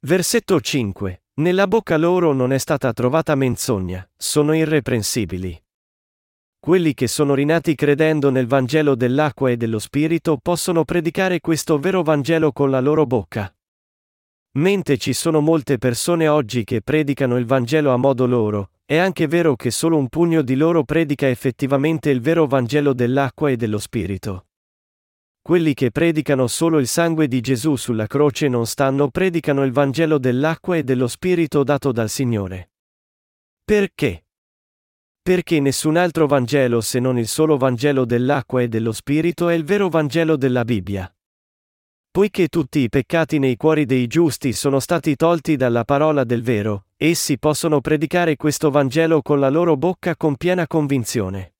Versetto 0.00 0.60
5. 0.60 1.22
Nella 1.34 1.68
bocca 1.68 1.96
loro 1.96 2.32
non 2.32 2.52
è 2.52 2.58
stata 2.58 2.92
trovata 2.92 3.36
menzogna, 3.36 4.06
sono 4.16 4.54
irreprensibili. 4.54 5.56
Quelli 6.58 6.94
che 6.94 7.06
sono 7.06 7.34
rinati 7.34 7.76
credendo 7.76 8.30
nel 8.30 8.48
Vangelo 8.48 8.96
dell'acqua 8.96 9.50
e 9.50 9.56
dello 9.56 9.78
Spirito 9.78 10.36
possono 10.36 10.84
predicare 10.84 11.40
questo 11.40 11.78
vero 11.78 12.02
Vangelo 12.02 12.50
con 12.50 12.70
la 12.70 12.80
loro 12.80 13.06
bocca. 13.06 13.54
Mentre 14.58 14.98
ci 14.98 15.12
sono 15.12 15.40
molte 15.40 15.78
persone 15.78 16.26
oggi 16.26 16.64
che 16.64 16.82
predicano 16.82 17.38
il 17.38 17.46
Vangelo 17.46 17.92
a 17.92 17.96
modo 17.96 18.26
loro, 18.26 18.70
è 18.92 18.98
anche 18.98 19.26
vero 19.26 19.56
che 19.56 19.70
solo 19.70 19.96
un 19.96 20.10
pugno 20.10 20.42
di 20.42 20.54
loro 20.54 20.84
predica 20.84 21.26
effettivamente 21.26 22.10
il 22.10 22.20
vero 22.20 22.46
Vangelo 22.46 22.92
dell'acqua 22.92 23.48
e 23.48 23.56
dello 23.56 23.78
Spirito. 23.78 24.48
Quelli 25.40 25.72
che 25.72 25.90
predicano 25.90 26.46
solo 26.46 26.78
il 26.78 26.86
sangue 26.86 27.26
di 27.26 27.40
Gesù 27.40 27.76
sulla 27.76 28.06
croce 28.06 28.48
non 28.48 28.66
stanno 28.66 29.08
predicano 29.08 29.64
il 29.64 29.72
Vangelo 29.72 30.18
dell'acqua 30.18 30.76
e 30.76 30.82
dello 30.84 31.08
Spirito 31.08 31.64
dato 31.64 31.90
dal 31.90 32.10
Signore. 32.10 32.72
Perché? 33.64 34.26
Perché 35.22 35.58
nessun 35.58 35.96
altro 35.96 36.26
Vangelo 36.26 36.82
se 36.82 37.00
non 37.00 37.16
il 37.16 37.28
solo 37.28 37.56
Vangelo 37.56 38.04
dell'acqua 38.04 38.60
e 38.60 38.68
dello 38.68 38.92
Spirito 38.92 39.48
è 39.48 39.54
il 39.54 39.64
vero 39.64 39.88
Vangelo 39.88 40.36
della 40.36 40.66
Bibbia. 40.66 41.10
Poiché 42.12 42.48
tutti 42.48 42.80
i 42.80 42.90
peccati 42.90 43.38
nei 43.38 43.56
cuori 43.56 43.86
dei 43.86 44.06
giusti 44.06 44.52
sono 44.52 44.80
stati 44.80 45.16
tolti 45.16 45.56
dalla 45.56 45.84
parola 45.84 46.24
del 46.24 46.42
vero, 46.42 46.88
essi 46.98 47.38
possono 47.38 47.80
predicare 47.80 48.36
questo 48.36 48.70
Vangelo 48.70 49.22
con 49.22 49.40
la 49.40 49.48
loro 49.48 49.78
bocca 49.78 50.14
con 50.14 50.36
piena 50.36 50.66
convinzione. 50.66 51.54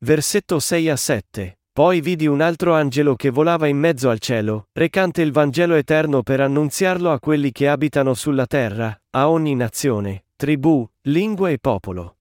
Versetto 0.00 0.58
6 0.58 0.90
a 0.90 0.96
7. 0.96 1.58
Poi 1.72 2.02
vidi 2.02 2.26
un 2.26 2.42
altro 2.42 2.74
angelo 2.74 3.16
che 3.16 3.30
volava 3.30 3.66
in 3.66 3.78
mezzo 3.78 4.10
al 4.10 4.18
cielo, 4.18 4.68
recante 4.72 5.22
il 5.22 5.32
Vangelo 5.32 5.74
eterno 5.74 6.22
per 6.22 6.40
annunziarlo 6.40 7.10
a 7.10 7.18
quelli 7.18 7.50
che 7.50 7.66
abitano 7.66 8.12
sulla 8.12 8.44
terra, 8.44 8.94
a 9.12 9.30
ogni 9.30 9.54
nazione, 9.54 10.26
tribù, 10.36 10.86
lingua 11.04 11.48
e 11.48 11.58
popolo. 11.58 12.18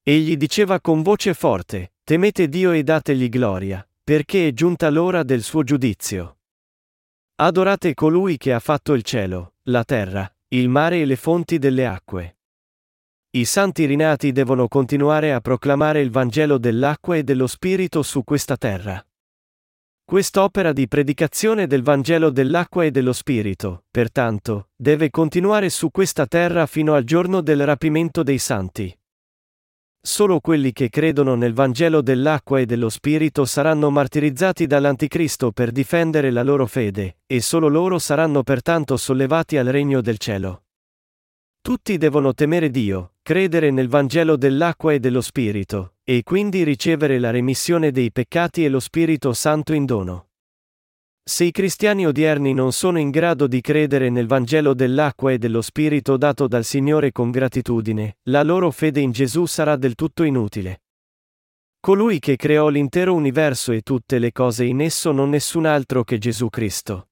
Egli 0.00 0.36
diceva 0.36 0.80
con 0.80 1.02
voce 1.02 1.34
forte, 1.34 1.94
Temete 2.04 2.48
Dio 2.48 2.70
e 2.70 2.84
dategli 2.84 3.28
gloria, 3.28 3.84
perché 4.04 4.46
è 4.46 4.52
giunta 4.52 4.90
l'ora 4.90 5.24
del 5.24 5.42
suo 5.42 5.64
giudizio. 5.64 6.35
Adorate 7.38 7.92
colui 7.92 8.38
che 8.38 8.54
ha 8.54 8.58
fatto 8.60 8.94
il 8.94 9.02
cielo, 9.02 9.56
la 9.64 9.84
terra, 9.84 10.26
il 10.48 10.70
mare 10.70 11.02
e 11.02 11.04
le 11.04 11.16
fonti 11.16 11.58
delle 11.58 11.86
acque. 11.86 12.38
I 13.32 13.44
santi 13.44 13.84
rinati 13.84 14.32
devono 14.32 14.68
continuare 14.68 15.34
a 15.34 15.42
proclamare 15.42 16.00
il 16.00 16.10
Vangelo 16.10 16.56
dell'acqua 16.56 17.14
e 17.14 17.24
dello 17.24 17.46
Spirito 17.46 18.02
su 18.02 18.24
questa 18.24 18.56
terra. 18.56 19.06
Quest'opera 20.02 20.72
di 20.72 20.88
predicazione 20.88 21.66
del 21.66 21.82
Vangelo 21.82 22.30
dell'acqua 22.30 22.84
e 22.84 22.90
dello 22.90 23.12
Spirito, 23.12 23.84
pertanto, 23.90 24.70
deve 24.74 25.10
continuare 25.10 25.68
su 25.68 25.90
questa 25.90 26.26
terra 26.26 26.64
fino 26.64 26.94
al 26.94 27.04
giorno 27.04 27.42
del 27.42 27.66
rapimento 27.66 28.22
dei 28.22 28.38
santi. 28.38 28.98
Solo 30.06 30.38
quelli 30.38 30.70
che 30.72 30.88
credono 30.88 31.34
nel 31.34 31.52
Vangelo 31.52 32.00
dell'acqua 32.00 32.60
e 32.60 32.64
dello 32.64 32.90
Spirito 32.90 33.44
saranno 33.44 33.90
martirizzati 33.90 34.68
dall'Anticristo 34.68 35.50
per 35.50 35.72
difendere 35.72 36.30
la 36.30 36.44
loro 36.44 36.66
fede, 36.66 37.16
e 37.26 37.40
solo 37.40 37.66
loro 37.66 37.98
saranno 37.98 38.44
pertanto 38.44 38.96
sollevati 38.96 39.56
al 39.56 39.66
regno 39.66 40.00
del 40.00 40.18
cielo. 40.18 40.62
Tutti 41.60 41.98
devono 41.98 42.34
temere 42.34 42.70
Dio, 42.70 43.14
credere 43.20 43.72
nel 43.72 43.88
Vangelo 43.88 44.36
dell'acqua 44.36 44.92
e 44.92 45.00
dello 45.00 45.20
Spirito, 45.20 45.94
e 46.04 46.22
quindi 46.22 46.62
ricevere 46.62 47.18
la 47.18 47.32
remissione 47.32 47.90
dei 47.90 48.12
peccati 48.12 48.64
e 48.64 48.68
lo 48.68 48.78
Spirito 48.78 49.32
Santo 49.32 49.72
in 49.72 49.86
dono. 49.86 50.25
Se 51.28 51.42
i 51.42 51.50
cristiani 51.50 52.06
odierni 52.06 52.54
non 52.54 52.70
sono 52.70 53.00
in 53.00 53.10
grado 53.10 53.48
di 53.48 53.60
credere 53.60 54.10
nel 54.10 54.28
Vangelo 54.28 54.74
dell'acqua 54.74 55.32
e 55.32 55.38
dello 55.38 55.60
Spirito 55.60 56.16
dato 56.16 56.46
dal 56.46 56.62
Signore 56.62 57.10
con 57.10 57.32
gratitudine, 57.32 58.18
la 58.28 58.44
loro 58.44 58.70
fede 58.70 59.00
in 59.00 59.10
Gesù 59.10 59.44
sarà 59.44 59.74
del 59.74 59.96
tutto 59.96 60.22
inutile. 60.22 60.82
Colui 61.80 62.20
che 62.20 62.36
creò 62.36 62.68
l'intero 62.68 63.12
universo 63.12 63.72
e 63.72 63.80
tutte 63.80 64.20
le 64.20 64.30
cose 64.30 64.66
in 64.66 64.80
esso 64.80 65.10
non 65.10 65.30
nessun 65.30 65.66
altro 65.66 66.04
che 66.04 66.18
Gesù 66.18 66.48
Cristo. 66.48 67.08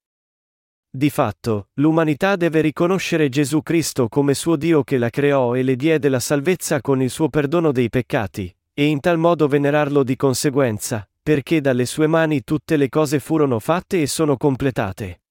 Di 0.88 1.10
fatto, 1.10 1.70
l'umanità 1.74 2.36
deve 2.36 2.60
riconoscere 2.60 3.28
Gesù 3.28 3.62
Cristo 3.62 4.06
come 4.06 4.34
suo 4.34 4.54
Dio 4.54 4.84
che 4.84 4.96
la 4.96 5.10
creò 5.10 5.56
e 5.56 5.64
le 5.64 5.74
diede 5.74 6.08
la 6.08 6.20
salvezza 6.20 6.80
con 6.80 7.02
il 7.02 7.10
suo 7.10 7.28
perdono 7.28 7.72
dei 7.72 7.88
peccati, 7.88 8.56
e 8.74 8.84
in 8.84 9.00
tal 9.00 9.18
modo 9.18 9.48
venerarlo 9.48 10.04
di 10.04 10.14
conseguenza, 10.14 11.04
perché 11.24 11.62
dalle 11.62 11.86
sue 11.86 12.06
mani 12.06 12.44
tutte 12.44 12.76
le 12.76 12.90
cose 12.90 13.18
furono 13.18 13.58
fatte 13.58 14.02
e 14.02 14.06
sono 14.06 14.36
completate. 14.36 15.22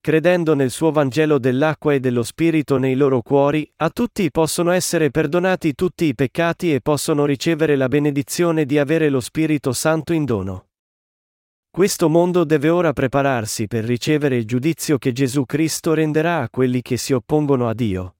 Credendo 0.00 0.54
nel 0.54 0.70
suo 0.70 0.92
Vangelo 0.92 1.40
dell'acqua 1.40 1.92
e 1.92 1.98
dello 1.98 2.22
Spirito 2.22 2.78
nei 2.78 2.94
loro 2.94 3.20
cuori, 3.20 3.68
a 3.78 3.90
tutti 3.90 4.30
possono 4.30 4.70
essere 4.70 5.10
perdonati 5.10 5.74
tutti 5.74 6.04
i 6.04 6.14
peccati 6.14 6.72
e 6.72 6.80
possono 6.80 7.24
ricevere 7.24 7.74
la 7.74 7.88
benedizione 7.88 8.64
di 8.64 8.78
avere 8.78 9.08
lo 9.08 9.18
Spirito 9.18 9.72
Santo 9.72 10.12
in 10.12 10.24
dono. 10.24 10.68
Questo 11.68 12.08
mondo 12.08 12.44
deve 12.44 12.68
ora 12.68 12.92
prepararsi 12.92 13.66
per 13.66 13.82
ricevere 13.84 14.36
il 14.36 14.46
giudizio 14.46 14.96
che 14.96 15.10
Gesù 15.10 15.44
Cristo 15.44 15.92
renderà 15.92 16.38
a 16.38 16.48
quelli 16.48 16.82
che 16.82 16.96
si 16.96 17.12
oppongono 17.12 17.68
a 17.68 17.74
Dio. 17.74 18.14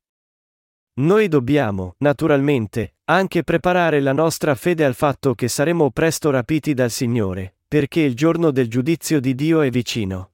Noi 0.94 1.28
dobbiamo, 1.28 1.94
naturalmente, 1.98 2.96
anche 3.04 3.42
preparare 3.42 4.00
la 4.00 4.12
nostra 4.12 4.54
fede 4.54 4.84
al 4.84 4.94
fatto 4.94 5.34
che 5.34 5.48
saremo 5.48 5.90
presto 5.90 6.30
rapiti 6.30 6.74
dal 6.74 6.90
Signore, 6.90 7.54
perché 7.66 8.00
il 8.00 8.14
giorno 8.14 8.50
del 8.50 8.68
giudizio 8.68 9.20
di 9.20 9.34
Dio 9.34 9.60
è 9.60 9.70
vicino. 9.70 10.32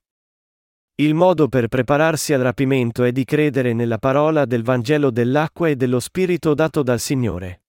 Il 0.97 1.15
modo 1.15 1.49
per 1.49 1.69
prepararsi 1.69 2.33
al 2.33 2.41
rapimento 2.41 3.05
è 3.05 3.13
di 3.13 3.25
credere 3.25 3.75
nella 3.75 3.99
parola 3.99 4.47
del 4.47 4.63
Vangelo 4.63 5.11
dell'acqua 5.11 5.69
e 5.69 5.77
dello 5.77 6.01
Spirito 6.01 6.55
dato 6.55 6.83
dal 6.83 7.01
Signore. 7.01 7.65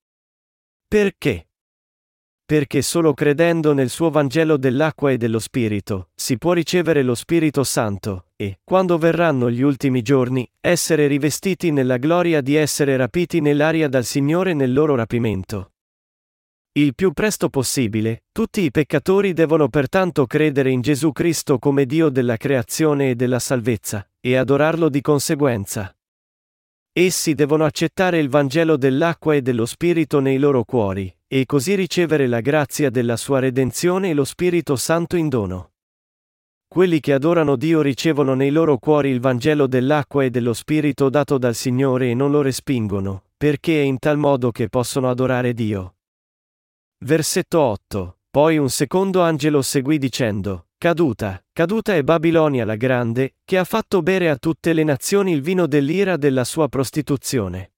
Perché? 0.88 1.47
Perché 2.48 2.82
solo 2.82 3.14
credendo 3.14 3.74
nel 3.74 3.90
suo 3.90 4.10
Vangelo 4.10 4.56
dell'acqua 4.56 5.12
e 5.12 5.18
dello 5.18 5.38
Spirito, 5.38 6.12
si 6.16 6.38
può 6.38 6.54
ricevere 6.54 7.04
lo 7.04 7.14
Spirito 7.14 7.66
Santo, 7.66 8.28
e, 8.38 8.60
quando 8.64 8.98
verranno 8.98 9.52
gli 9.52 9.62
ultimi 9.62 10.02
giorni, 10.02 10.50
essere 10.62 11.08
rivestiti 11.08 11.72
nella 11.72 11.98
gloria 11.98 12.40
di 12.40 12.56
essere 12.56 12.96
rapiti 12.96 13.42
nell'aria 13.42 13.90
dal 13.90 14.06
Signore 14.06 14.54
nel 14.54 14.72
loro 14.72 14.96
rapimento. 14.96 15.74
Il 16.72 16.96
più 16.96 17.12
presto 17.12 17.50
possibile, 17.50 18.24
tutti 18.32 18.62
i 18.62 18.72
peccatori 18.72 19.34
devono 19.34 19.68
pertanto 19.68 20.26
credere 20.26 20.72
in 20.72 20.80
Gesù 20.80 21.12
Cristo 21.12 21.60
come 21.60 21.86
Dio 21.86 22.08
della 22.08 22.38
creazione 22.38 23.10
e 23.10 23.16
della 23.16 23.40
salvezza, 23.40 24.10
e 24.22 24.38
adorarlo 24.38 24.88
di 24.88 25.02
conseguenza. 25.02 25.94
Essi 26.94 27.34
devono 27.34 27.66
accettare 27.66 28.20
il 28.20 28.30
Vangelo 28.30 28.78
dell'acqua 28.78 29.36
e 29.36 29.42
dello 29.42 29.66
Spirito 29.66 30.22
nei 30.22 30.38
loro 30.38 30.64
cuori, 30.64 31.14
e 31.28 31.46
così 31.46 31.76
ricevere 31.76 32.26
la 32.26 32.40
grazia 32.40 32.90
della 32.90 33.18
sua 33.18 33.40
redenzione 33.40 34.10
e 34.10 34.14
lo 34.14 34.24
Spirito 34.24 34.76
Santo 34.78 35.18
in 35.18 35.28
dono. 35.28 35.72
Quelli 36.68 37.00
che 37.00 37.14
adorano 37.14 37.56
Dio 37.56 37.82
ricevono 37.82 38.34
nei 38.34 38.50
loro 38.50 38.78
cuori 38.78 39.10
il 39.10 39.20
Vangelo 39.20 39.68
dell'acqua 39.68 40.24
e 40.24 40.30
dello 40.30 40.54
Spirito 40.54 41.10
dato 41.10 41.38
dal 41.38 41.56
Signore 41.56 42.12
e 42.12 42.14
non 42.14 42.32
lo 42.32 42.42
respingono, 42.42 43.24
perché 43.36 43.82
è 43.82 43.84
in 43.84 44.00
tal 44.00 44.18
modo 44.18 44.52
che 44.52 44.70
possono 44.70 45.10
adorare 45.10 45.54
Dio. 45.54 45.96
Versetto 47.00 47.60
8. 47.60 48.20
Poi 48.30 48.58
un 48.58 48.70
secondo 48.70 49.22
angelo 49.22 49.62
seguì 49.62 49.98
dicendo, 49.98 50.68
Caduta, 50.78 51.44
caduta 51.54 51.96
è 51.96 52.04
Babilonia 52.04 52.64
la 52.64 52.76
grande, 52.76 53.36
che 53.44 53.58
ha 53.58 53.64
fatto 53.64 54.04
bere 54.04 54.30
a 54.30 54.36
tutte 54.38 54.74
le 54.74 54.84
nazioni 54.84 55.32
il 55.32 55.42
vino 55.42 55.66
dell'ira 55.66 56.18
della 56.18 56.44
sua 56.44 56.68
prostituzione. 56.68 57.72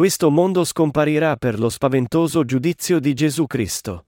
Questo 0.00 0.30
mondo 0.30 0.64
scomparirà 0.64 1.36
per 1.36 1.58
lo 1.58 1.68
spaventoso 1.68 2.46
giudizio 2.46 3.00
di 3.00 3.12
Gesù 3.12 3.46
Cristo. 3.46 4.06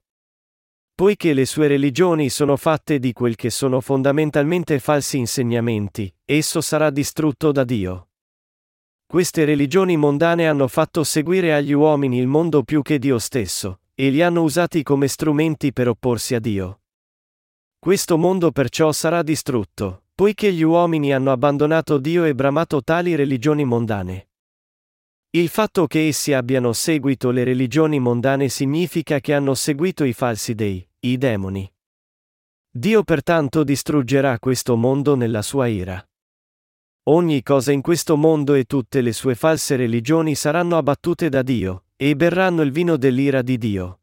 Poiché 0.91 1.33
le 1.33 1.45
sue 1.45 1.67
religioni 1.67 2.29
sono 2.29 2.57
fatte 2.57 2.97
di 2.97 3.13
quel 3.13 3.35
che 3.35 3.51
sono 3.51 3.79
fondamentalmente 3.79 4.79
falsi 4.79 5.19
insegnamenti, 5.19 6.11
esso 6.25 6.61
sarà 6.61 6.89
distrutto 6.89 7.51
da 7.51 7.63
Dio. 7.63 8.07
Queste 9.05 9.45
religioni 9.45 9.95
mondane 9.95 10.47
hanno 10.47 10.67
fatto 10.67 11.03
seguire 11.03 11.53
agli 11.53 11.73
uomini 11.73 12.17
il 12.17 12.25
mondo 12.25 12.63
più 12.63 12.81
che 12.81 12.97
Dio 12.97 13.19
stesso, 13.19 13.81
e 13.93 14.09
li 14.09 14.23
hanno 14.23 14.41
usati 14.41 14.81
come 14.81 15.07
strumenti 15.07 15.71
per 15.73 15.89
opporsi 15.89 16.33
a 16.33 16.39
Dio. 16.39 16.81
Questo 17.77 18.17
mondo 18.17 18.51
perciò 18.51 18.91
sarà 18.91 19.21
distrutto, 19.21 20.05
poiché 20.15 20.51
gli 20.51 20.63
uomini 20.63 21.13
hanno 21.13 21.31
abbandonato 21.31 21.99
Dio 21.99 22.23
e 22.23 22.33
bramato 22.33 22.81
tali 22.81 23.13
religioni 23.13 23.63
mondane. 23.63 24.29
Il 25.35 25.49
fatto 25.49 25.87
che 25.87 26.09
essi 26.09 26.31
abbiano 26.31 26.73
seguito 26.73 27.31
le 27.31 27.43
religioni 27.43 27.99
mondane 27.99 28.49
significa 28.49 29.19
che 29.19 29.33
hanno 29.33 29.55
seguito 29.55 30.03
i 30.03 30.13
falsi 30.13 30.53
dei, 30.53 30.87
i 30.99 31.17
demoni. 31.17 31.67
Dio 32.69 33.03
pertanto 33.03 33.63
distruggerà 33.63 34.37
questo 34.37 34.75
mondo 34.75 35.15
nella 35.15 35.41
sua 35.41 35.65
ira. 35.65 36.07
Ogni 37.05 37.41
cosa 37.41 37.71
in 37.71 37.81
questo 37.81 38.15
mondo 38.15 38.53
e 38.53 38.65
tutte 38.65 39.01
le 39.01 39.11
sue 39.11 39.33
false 39.33 39.75
religioni 39.75 40.35
saranno 40.35 40.77
abbattute 40.77 41.29
da 41.29 41.41
Dio, 41.41 41.85
e 41.95 42.15
berranno 42.15 42.61
il 42.61 42.71
vino 42.71 42.95
dell'ira 42.95 43.41
di 43.41 43.57
Dio. 43.57 44.01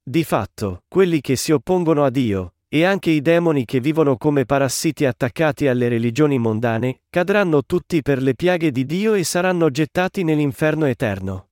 Di 0.00 0.22
fatto, 0.22 0.84
quelli 0.86 1.20
che 1.20 1.34
si 1.34 1.50
oppongono 1.50 2.04
a 2.04 2.10
Dio, 2.10 2.54
e 2.70 2.84
anche 2.84 3.10
i 3.10 3.22
demoni 3.22 3.64
che 3.64 3.80
vivono 3.80 4.16
come 4.16 4.44
parassiti 4.44 5.06
attaccati 5.06 5.66
alle 5.66 5.88
religioni 5.88 6.38
mondane, 6.38 7.00
cadranno 7.08 7.64
tutti 7.64 8.02
per 8.02 8.20
le 8.20 8.34
piaghe 8.34 8.70
di 8.70 8.84
Dio 8.84 9.14
e 9.14 9.24
saranno 9.24 9.70
gettati 9.70 10.22
nell'inferno 10.22 10.84
eterno. 10.84 11.48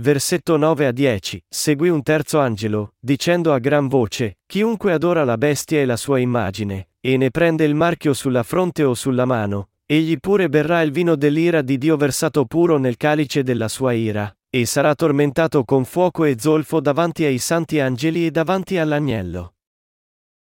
Versetto 0.00 0.56
9 0.56 0.86
a 0.86 0.92
10, 0.92 1.44
seguì 1.48 1.88
un 1.88 2.02
terzo 2.02 2.38
angelo, 2.40 2.94
dicendo 2.98 3.52
a 3.52 3.58
gran 3.58 3.88
voce, 3.88 4.38
Chiunque 4.46 4.92
adora 4.92 5.24
la 5.24 5.38
bestia 5.38 5.80
e 5.80 5.84
la 5.84 5.96
sua 5.96 6.18
immagine, 6.18 6.88
e 7.00 7.16
ne 7.16 7.30
prende 7.30 7.64
il 7.64 7.74
marchio 7.74 8.12
sulla 8.12 8.42
fronte 8.42 8.84
o 8.84 8.94
sulla 8.94 9.24
mano, 9.24 9.70
egli 9.86 10.18
pure 10.18 10.48
berrà 10.48 10.82
il 10.82 10.92
vino 10.92 11.14
dell'ira 11.14 11.62
di 11.62 11.78
Dio 11.78 11.96
versato 11.96 12.44
puro 12.46 12.78
nel 12.78 12.96
calice 12.96 13.42
della 13.42 13.68
sua 13.68 13.92
ira, 13.92 14.34
e 14.48 14.66
sarà 14.66 14.94
tormentato 14.94 15.64
con 15.64 15.84
fuoco 15.84 16.24
e 16.24 16.36
zolfo 16.38 16.80
davanti 16.80 17.24
ai 17.24 17.38
santi 17.38 17.78
angeli 17.78 18.26
e 18.26 18.30
davanti 18.30 18.78
all'agnello. 18.78 19.54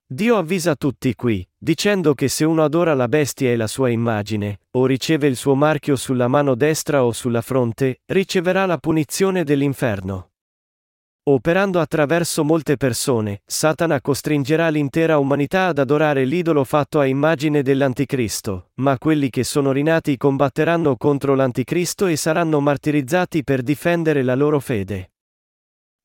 Dio 0.10 0.38
avvisa 0.38 0.78
tutti 0.78 1.14
qui, 1.16 1.46
dicendo 1.58 2.14
che 2.14 2.30
se 2.30 2.46
uno 2.46 2.64
adora 2.64 2.94
la 2.94 3.10
bestia 3.10 3.52
e 3.52 3.58
la 3.58 3.68
sua 3.68 3.90
immagine, 3.90 4.62
o 4.72 4.86
riceve 4.86 5.28
il 5.28 5.36
suo 5.36 5.54
marchio 5.54 5.98
sulla 5.98 6.30
mano 6.30 6.56
destra 6.56 7.04
o 7.04 7.12
sulla 7.12 7.42
fronte, 7.42 8.04
riceverà 8.06 8.66
la 8.66 8.78
punizione 8.78 9.44
dell'inferno. 9.44 10.30
Operando 11.24 11.82
attraverso 11.82 12.46
molte 12.46 12.78
persone, 12.78 13.42
Satana 13.46 14.00
costringerà 14.00 14.70
l'intera 14.70 15.18
umanità 15.18 15.66
ad 15.66 15.80
adorare 15.80 16.24
l'idolo 16.24 16.64
fatto 16.64 17.02
a 17.02 17.06
immagine 17.06 17.62
dell'Anticristo, 17.62 18.70
ma 18.76 18.98
quelli 18.98 19.30
che 19.30 19.44
sono 19.44 19.74
rinati 19.74 20.16
combatteranno 20.16 20.96
contro 20.96 21.36
l'Anticristo 21.36 22.06
e 22.06 22.16
saranno 22.16 22.62
martirizzati 22.62 23.44
per 23.44 23.62
difendere 23.62 24.24
la 24.24 24.36
loro 24.36 24.62
fede. 24.62 25.12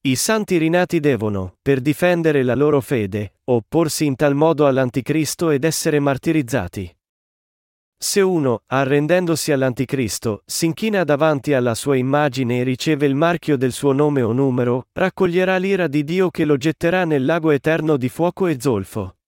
I 0.05 0.17
santi 0.17 0.57
rinati 0.57 0.99
devono, 0.99 1.59
per 1.63 1.81
difendere 1.81 2.43
la 2.43 2.57
loro 2.57 2.81
fede, 2.81 3.35
opporsi 3.45 4.05
in 4.05 4.17
tal 4.17 4.35
modo 4.35 4.67
all'Anticristo 4.67 5.51
ed 5.51 5.63
essere 5.63 6.01
martirizzati. 6.01 6.93
Se 7.97 8.21
uno, 8.21 8.65
arrendendosi 8.67 9.53
all'Anticristo, 9.53 10.43
si 10.45 10.67
inchina 10.67 11.05
davanti 11.05 11.53
alla 11.53 11.77
sua 11.77 11.95
immagine 11.95 12.59
e 12.59 12.63
riceve 12.65 13.07
il 13.07 13.15
marchio 13.15 13.57
del 13.57 13.71
suo 13.71 13.93
nome 13.93 14.23
o 14.23 14.33
numero, 14.33 14.89
raccoglierà 14.91 15.57
l'ira 15.59 15.87
di 15.87 16.03
Dio 16.03 16.31
che 16.31 16.45
lo 16.47 16.57
getterà 16.57 17.05
nel 17.05 17.25
lago 17.25 17.53
eterno 17.53 17.97
di 17.97 18.09
fuoco 18.09 18.49
e 18.49 18.61
zolfo. 18.61 19.19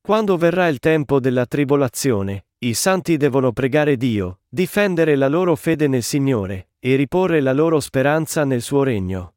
Quando 0.00 0.36
verrà 0.36 0.68
il 0.68 0.78
tempo 0.78 1.18
della 1.18 1.46
tribolazione, 1.46 2.46
i 2.58 2.74
santi 2.74 3.16
devono 3.16 3.50
pregare 3.50 3.96
Dio, 3.96 4.42
difendere 4.48 5.16
la 5.16 5.26
loro 5.26 5.56
fede 5.56 5.88
nel 5.88 6.04
Signore, 6.04 6.68
e 6.78 6.94
riporre 6.94 7.40
la 7.40 7.52
loro 7.52 7.80
speranza 7.80 8.44
nel 8.44 8.62
suo 8.62 8.84
regno. 8.84 9.34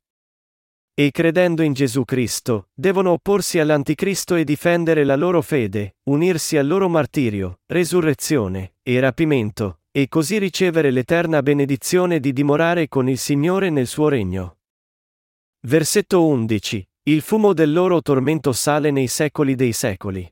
E 0.96 1.10
credendo 1.10 1.64
in 1.64 1.74
Gesù 1.74 2.06
Cristo, 2.06 2.68
devono 2.72 3.14
opporsi 3.14 3.58
all'Anticristo 3.58 4.36
e 4.36 4.44
difendere 4.44 5.04
la 5.04 5.16
loro 5.16 5.42
fede, 5.42 5.96
unirsi 6.04 6.56
al 6.56 6.68
loro 6.68 6.88
martirio, 6.88 7.62
resurrezione 7.66 8.76
e 8.84 9.00
rapimento, 9.00 9.80
e 9.90 10.08
così 10.08 10.38
ricevere 10.38 10.92
l'eterna 10.92 11.42
benedizione 11.42 12.20
di 12.20 12.32
dimorare 12.32 12.90
con 12.90 13.10
il 13.10 13.18
Signore 13.18 13.72
nel 13.72 13.88
suo 13.88 14.08
regno. 14.08 14.58
Versetto 15.62 16.28
11. 16.28 16.88
Il 17.06 17.22
fumo 17.22 17.54
del 17.54 17.74
loro 17.74 18.04
tormento 18.04 18.52
sale 18.54 18.92
nei 18.92 19.08
secoli 19.08 19.56
dei 19.56 19.74
secoli. 19.74 20.32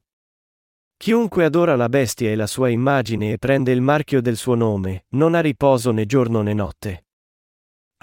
Chiunque 0.96 1.44
adora 1.44 1.76
la 1.76 1.90
bestia 1.90 2.30
e 2.30 2.36
la 2.36 2.46
sua 2.46 2.70
immagine 2.70 3.32
e 3.32 3.40
prende 3.40 3.72
il 3.72 3.82
marchio 3.82 4.22
del 4.22 4.38
suo 4.38 4.54
nome, 4.54 5.06
non 5.16 5.34
ha 5.34 5.40
riposo 5.40 5.90
né 5.90 6.06
giorno 6.06 6.44
né 6.44 6.54
notte. 6.54 7.06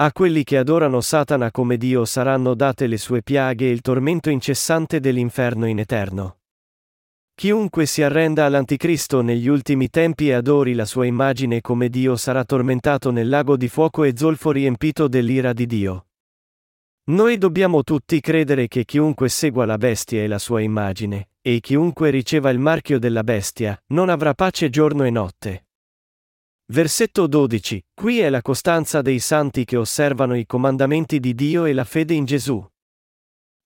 A 0.00 0.12
quelli 0.12 0.44
che 0.44 0.56
adorano 0.56 1.00
Satana 1.00 1.50
come 1.50 1.76
Dio 1.76 2.04
saranno 2.04 2.54
date 2.54 2.86
le 2.86 2.98
sue 2.98 3.20
piaghe 3.20 3.66
e 3.66 3.72
il 3.72 3.80
tormento 3.80 4.30
incessante 4.30 5.00
dell'inferno 5.00 5.66
in 5.66 5.80
eterno. 5.80 6.38
Chiunque 7.34 7.84
si 7.84 8.02
arrenda 8.02 8.44
all'Anticristo 8.44 9.22
negli 9.22 9.48
ultimi 9.48 9.90
tempi 9.90 10.28
e 10.28 10.34
adori 10.34 10.74
la 10.74 10.84
sua 10.84 11.04
immagine 11.04 11.60
come 11.60 11.88
Dio 11.88 12.14
sarà 12.14 12.44
tormentato 12.44 13.10
nel 13.10 13.28
lago 13.28 13.56
di 13.56 13.66
fuoco 13.66 14.04
e 14.04 14.12
zolfo 14.16 14.52
riempito 14.52 15.08
dell'ira 15.08 15.52
di 15.52 15.66
Dio. 15.66 16.06
Noi 17.06 17.36
dobbiamo 17.36 17.82
tutti 17.82 18.20
credere 18.20 18.68
che 18.68 18.84
chiunque 18.84 19.28
segua 19.28 19.66
la 19.66 19.78
bestia 19.78 20.22
e 20.22 20.28
la 20.28 20.38
sua 20.38 20.60
immagine, 20.60 21.30
e 21.40 21.58
chiunque 21.58 22.10
riceva 22.10 22.50
il 22.50 22.60
marchio 22.60 23.00
della 23.00 23.24
bestia, 23.24 23.76
non 23.88 24.10
avrà 24.10 24.32
pace 24.34 24.70
giorno 24.70 25.02
e 25.02 25.10
notte. 25.10 25.67
Versetto 26.70 27.26
12. 27.26 27.82
Qui 27.94 28.18
è 28.18 28.28
la 28.28 28.42
costanza 28.42 29.00
dei 29.00 29.20
santi 29.20 29.64
che 29.64 29.78
osservano 29.78 30.36
i 30.36 30.44
comandamenti 30.44 31.18
di 31.18 31.34
Dio 31.34 31.64
e 31.64 31.72
la 31.72 31.84
fede 31.84 32.12
in 32.12 32.26
Gesù. 32.26 32.62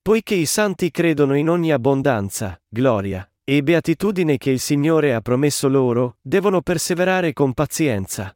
Poiché 0.01 0.35
i 0.35 0.45
santi 0.45 0.89
credono 0.89 1.35
in 1.35 1.49
ogni 1.49 1.73
abbondanza, 1.73 2.57
gloria 2.65 3.29
e 3.43 3.61
beatitudine 3.61 4.37
che 4.37 4.51
il 4.51 4.59
Signore 4.61 5.13
ha 5.13 5.19
promesso 5.19 5.67
loro, 5.67 6.15
devono 6.21 6.61
perseverare 6.61 7.33
con 7.33 7.53
pazienza. 7.53 8.33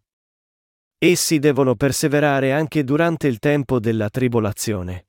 Essi 0.97 1.39
devono 1.39 1.75
perseverare 1.75 2.51
anche 2.51 2.83
durante 2.83 3.27
il 3.27 3.39
tempo 3.39 3.79
della 3.79 4.09
tribolazione. 4.09 5.07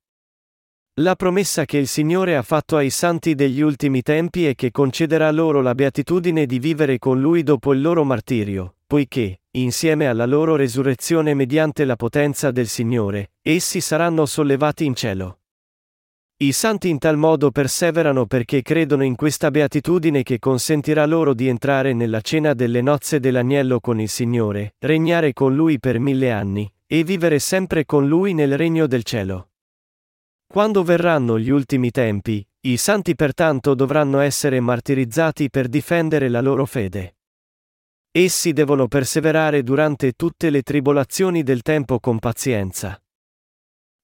La 1.01 1.17
promessa 1.17 1.65
che 1.65 1.79
il 1.79 1.89
Signore 1.89 2.37
ha 2.37 2.43
fatto 2.43 2.77
ai 2.77 2.91
santi 2.91 3.35
degli 3.35 3.61
ultimi 3.61 4.03
tempi 4.03 4.47
è 4.47 4.55
che 4.55 4.71
concederà 4.71 5.33
loro 5.33 5.63
la 5.63 5.75
beatitudine 5.75 6.47
di 6.47 6.61
vivere 6.61 7.01
con 7.01 7.21
Lui 7.21 7.43
dopo 7.43 7.73
il 7.73 7.81
loro 7.81 8.05
martirio, 8.05 8.78
poiché, 8.89 9.43
insieme 9.51 10.07
alla 10.07 10.25
loro 10.25 10.57
resurrezione 10.57 11.35
mediante 11.35 11.85
la 11.85 11.95
potenza 11.95 12.51
del 12.51 12.69
Signore, 12.69 13.33
essi 13.43 13.83
saranno 13.83 14.25
sollevati 14.25 14.87
in 14.87 14.95
cielo. 14.95 15.41
I 16.39 16.53
santi 16.53 16.89
in 16.89 16.97
tal 16.97 17.19
modo 17.19 17.51
perseverano 17.51 18.25
perché 18.25 18.63
credono 18.63 19.05
in 19.05 19.15
questa 19.15 19.51
beatitudine 19.51 20.23
che 20.23 20.39
consentirà 20.39 21.05
loro 21.05 21.35
di 21.35 21.49
entrare 21.49 21.93
nella 21.93 22.23
cena 22.23 22.55
delle 22.55 22.81
nozze 22.81 23.21
dell'agnello 23.21 23.79
con 23.79 24.01
il 24.01 24.09
Signore, 24.09 24.77
regnare 24.79 25.35
con 25.35 25.55
Lui 25.55 25.79
per 25.79 25.99
mille 25.99 26.33
anni, 26.33 26.73
e 26.87 27.05
vivere 27.05 27.41
sempre 27.41 27.85
con 27.85 28.09
Lui 28.09 28.33
nel 28.33 28.57
regno 28.57 28.87
del 28.87 29.03
cielo. 29.03 29.51
Quando 30.47 30.83
verranno 30.83 31.39
gli 31.39 31.51
ultimi 31.51 31.91
tempi, 31.91 32.43
i 32.61 32.79
santi 32.79 33.15
pertanto 33.15 33.75
dovranno 33.75 34.21
essere 34.21 34.61
martirizzati 34.61 35.51
per 35.51 35.69
difendere 35.69 36.31
la 36.31 36.41
loro 36.41 36.65
fede. 36.65 37.18
Essi 38.21 38.53
devono 38.53 38.89
perseverare 38.89 39.63
durante 39.63 40.15
tutte 40.15 40.51
le 40.51 40.63
tribolazioni 40.63 41.45
del 41.45 41.63
tempo 41.63 42.01
con 42.01 42.19
pazienza. 42.19 43.01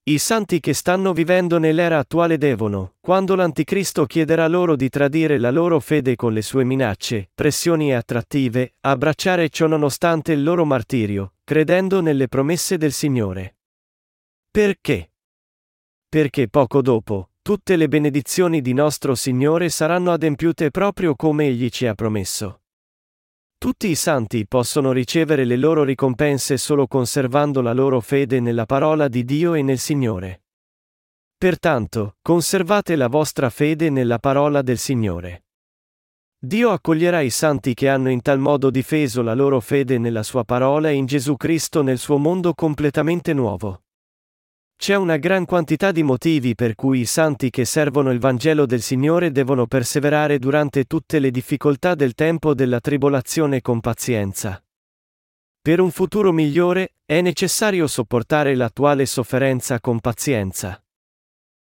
I 0.03 0.17
santi 0.19 0.61
che 0.61 0.73
stanno 0.73 1.11
vivendo 1.11 1.57
nell'era 1.57 1.97
attuale 1.97 2.37
devono, 2.37 2.93
quando 3.01 3.35
l'Anticristo 3.35 4.05
chiederà 4.05 4.47
loro 4.47 4.77
di 4.77 4.87
tradire 4.87 5.37
la 5.37 5.51
loro 5.51 5.81
fede 5.81 6.15
con 6.15 6.31
le 6.31 6.41
sue 6.43 6.63
minacce, 6.63 7.29
pressioni 7.35 7.89
e 7.89 7.95
attrattive, 7.95 8.75
abbracciare 8.79 9.49
ciò 9.49 9.67
nonostante 9.67 10.31
il 10.31 10.43
loro 10.43 10.63
martirio, 10.63 11.33
credendo 11.43 11.99
nelle 11.99 12.29
promesse 12.29 12.77
del 12.77 12.93
Signore. 12.93 13.57
Perché? 14.49 15.11
Perché 16.07 16.47
poco 16.47 16.81
dopo, 16.81 17.31
tutte 17.41 17.75
le 17.75 17.89
benedizioni 17.89 18.61
di 18.61 18.71
nostro 18.71 19.13
Signore 19.13 19.67
saranno 19.67 20.13
adempiute 20.13 20.71
proprio 20.71 21.15
come 21.15 21.47
Egli 21.47 21.67
ci 21.67 21.85
ha 21.85 21.93
promesso. 21.93 22.61
Tutti 23.65 23.87
i 23.87 23.95
santi 23.95 24.45
possono 24.45 24.91
ricevere 24.91 25.43
le 25.43 25.57
loro 25.57 25.83
ricompense 25.83 26.55
solo 26.55 26.85
conservando 26.85 27.61
la 27.61 27.73
loro 27.73 27.99
fede 27.99 28.39
nella 28.39 28.67
parola 28.67 29.07
di 29.07 29.25
Dio 29.25 29.55
e 29.55 29.63
nel 29.63 29.79
Signore. 29.79 30.43
Pertanto, 31.35 32.17
conservate 32.21 32.95
la 32.95 33.07
vostra 33.07 33.49
fede 33.49 33.89
nella 33.89 34.19
parola 34.19 34.61
del 34.61 34.77
Signore. 34.77 35.45
Dio 36.37 36.69
accoglierà 36.69 37.21
i 37.21 37.31
santi 37.31 37.73
che 37.73 37.89
hanno 37.89 38.11
in 38.11 38.21
tal 38.21 38.37
modo 38.37 38.69
difeso 38.69 39.23
la 39.23 39.33
loro 39.33 39.59
fede 39.59 39.97
nella 39.97 40.21
sua 40.21 40.43
parola 40.43 40.89
e 40.89 40.93
in 40.93 41.07
Gesù 41.07 41.35
Cristo 41.35 41.81
nel 41.81 41.97
suo 41.97 42.19
mondo 42.19 42.53
completamente 42.53 43.33
nuovo. 43.33 43.84
C'è 44.77 44.95
una 44.95 45.17
gran 45.17 45.45
quantità 45.45 45.91
di 45.91 46.03
motivi 46.03 46.53
per 46.53 46.75
cui 46.75 46.99
i 46.99 47.05
santi 47.05 47.49
che 47.49 47.65
servono 47.65 48.11
il 48.11 48.19
Vangelo 48.19 48.65
del 48.65 48.81
Signore 48.81 49.31
devono 49.31 49.67
perseverare 49.67 50.37
durante 50.37 50.83
tutte 50.83 51.19
le 51.19 51.31
difficoltà 51.31 51.95
del 51.95 52.13
tempo 52.13 52.53
della 52.53 52.79
tribolazione 52.79 53.61
con 53.61 53.79
pazienza. 53.79 54.61
Per 55.61 55.79
un 55.79 55.89
futuro 55.91 56.31
migliore, 56.31 56.95
è 57.05 57.21
necessario 57.21 57.87
sopportare 57.87 58.53
l'attuale 58.53 59.05
sofferenza 59.05 59.79
con 59.79 59.99
pazienza. 59.99 60.79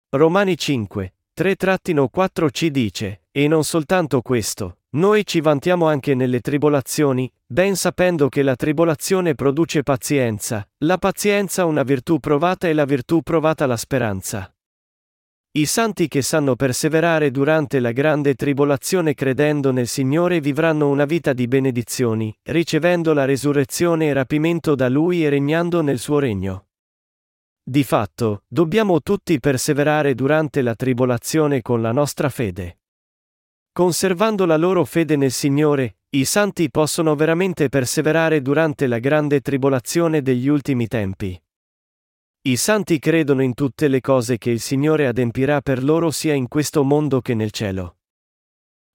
Romani 0.09 0.57
5, 0.57 1.13
3-4 1.35 2.49
ci 2.51 2.69
dice, 2.69 3.21
e 3.31 3.47
non 3.47 3.63
soltanto 3.63 4.21
questo, 4.21 4.78
noi 4.91 5.23
ci 5.23 5.39
vantiamo 5.39 5.87
anche 5.87 6.15
nelle 6.15 6.39
tribolazioni, 6.39 7.31
ben 7.45 7.75
sapendo 7.75 8.27
che 8.27 8.41
la 8.41 8.55
tribolazione 8.55 9.35
produce 9.35 9.83
pazienza, 9.83 10.67
la 10.79 10.97
pazienza 10.97 11.65
una 11.65 11.83
virtù 11.83 12.19
provata 12.19 12.67
e 12.67 12.73
la 12.73 12.85
virtù 12.85 13.21
provata 13.21 13.67
la 13.67 13.77
speranza. 13.77 14.51
I 15.51 15.65
santi 15.67 16.07
che 16.07 16.23
sanno 16.23 16.55
perseverare 16.55 17.29
durante 17.29 17.79
la 17.79 17.91
grande 17.91 18.33
tribolazione 18.33 19.13
credendo 19.13 19.71
nel 19.71 19.87
Signore 19.87 20.39
vivranno 20.39 20.89
una 20.89 21.05
vita 21.05 21.33
di 21.33 21.47
benedizioni, 21.47 22.35
ricevendo 22.43 23.13
la 23.13 23.25
resurrezione 23.25 24.07
e 24.07 24.13
rapimento 24.13 24.73
da 24.73 24.89
Lui 24.89 25.23
e 25.23 25.29
regnando 25.29 25.81
nel 25.81 25.99
suo 25.99 26.17
regno. 26.17 26.65
di 27.63 27.83
fatto, 27.83 28.41
dobbiamo 28.47 29.01
tutti 29.01 29.39
perseverare 29.39 30.15
durante 30.15 30.63
la 30.63 30.73
tribolazione 30.73 31.61
con 31.61 31.83
la 31.83 31.91
nostra 31.91 32.29
fede. 32.29 32.79
Conservando 33.79 34.45
la 34.45 34.57
loro 34.57 34.83
fede 34.83 35.15
nel 35.15 35.31
Signore, 35.31 35.99
i 36.09 36.25
santi 36.25 36.69
possono 36.69 37.15
veramente 37.15 37.69
perseverare 37.69 38.41
durante 38.41 38.87
la 38.87 38.99
grande 38.99 39.39
tribolazione 39.39 40.21
degli 40.21 40.49
ultimi 40.49 40.85
tempi. 40.87 41.41
I 42.41 42.57
santi 42.57 42.99
credono 42.99 43.41
in 43.41 43.53
tutte 43.53 43.87
le 43.87 44.01
cose 44.01 44.37
che 44.37 44.49
il 44.49 44.59
Signore 44.59 45.07
adempirà 45.07 45.61
per 45.61 45.81
loro 45.81 46.11
sia 46.11 46.33
in 46.33 46.49
questo 46.49 46.83
mondo 46.83 47.21
che 47.21 47.33
nel 47.35 47.51
cielo. 47.51 47.99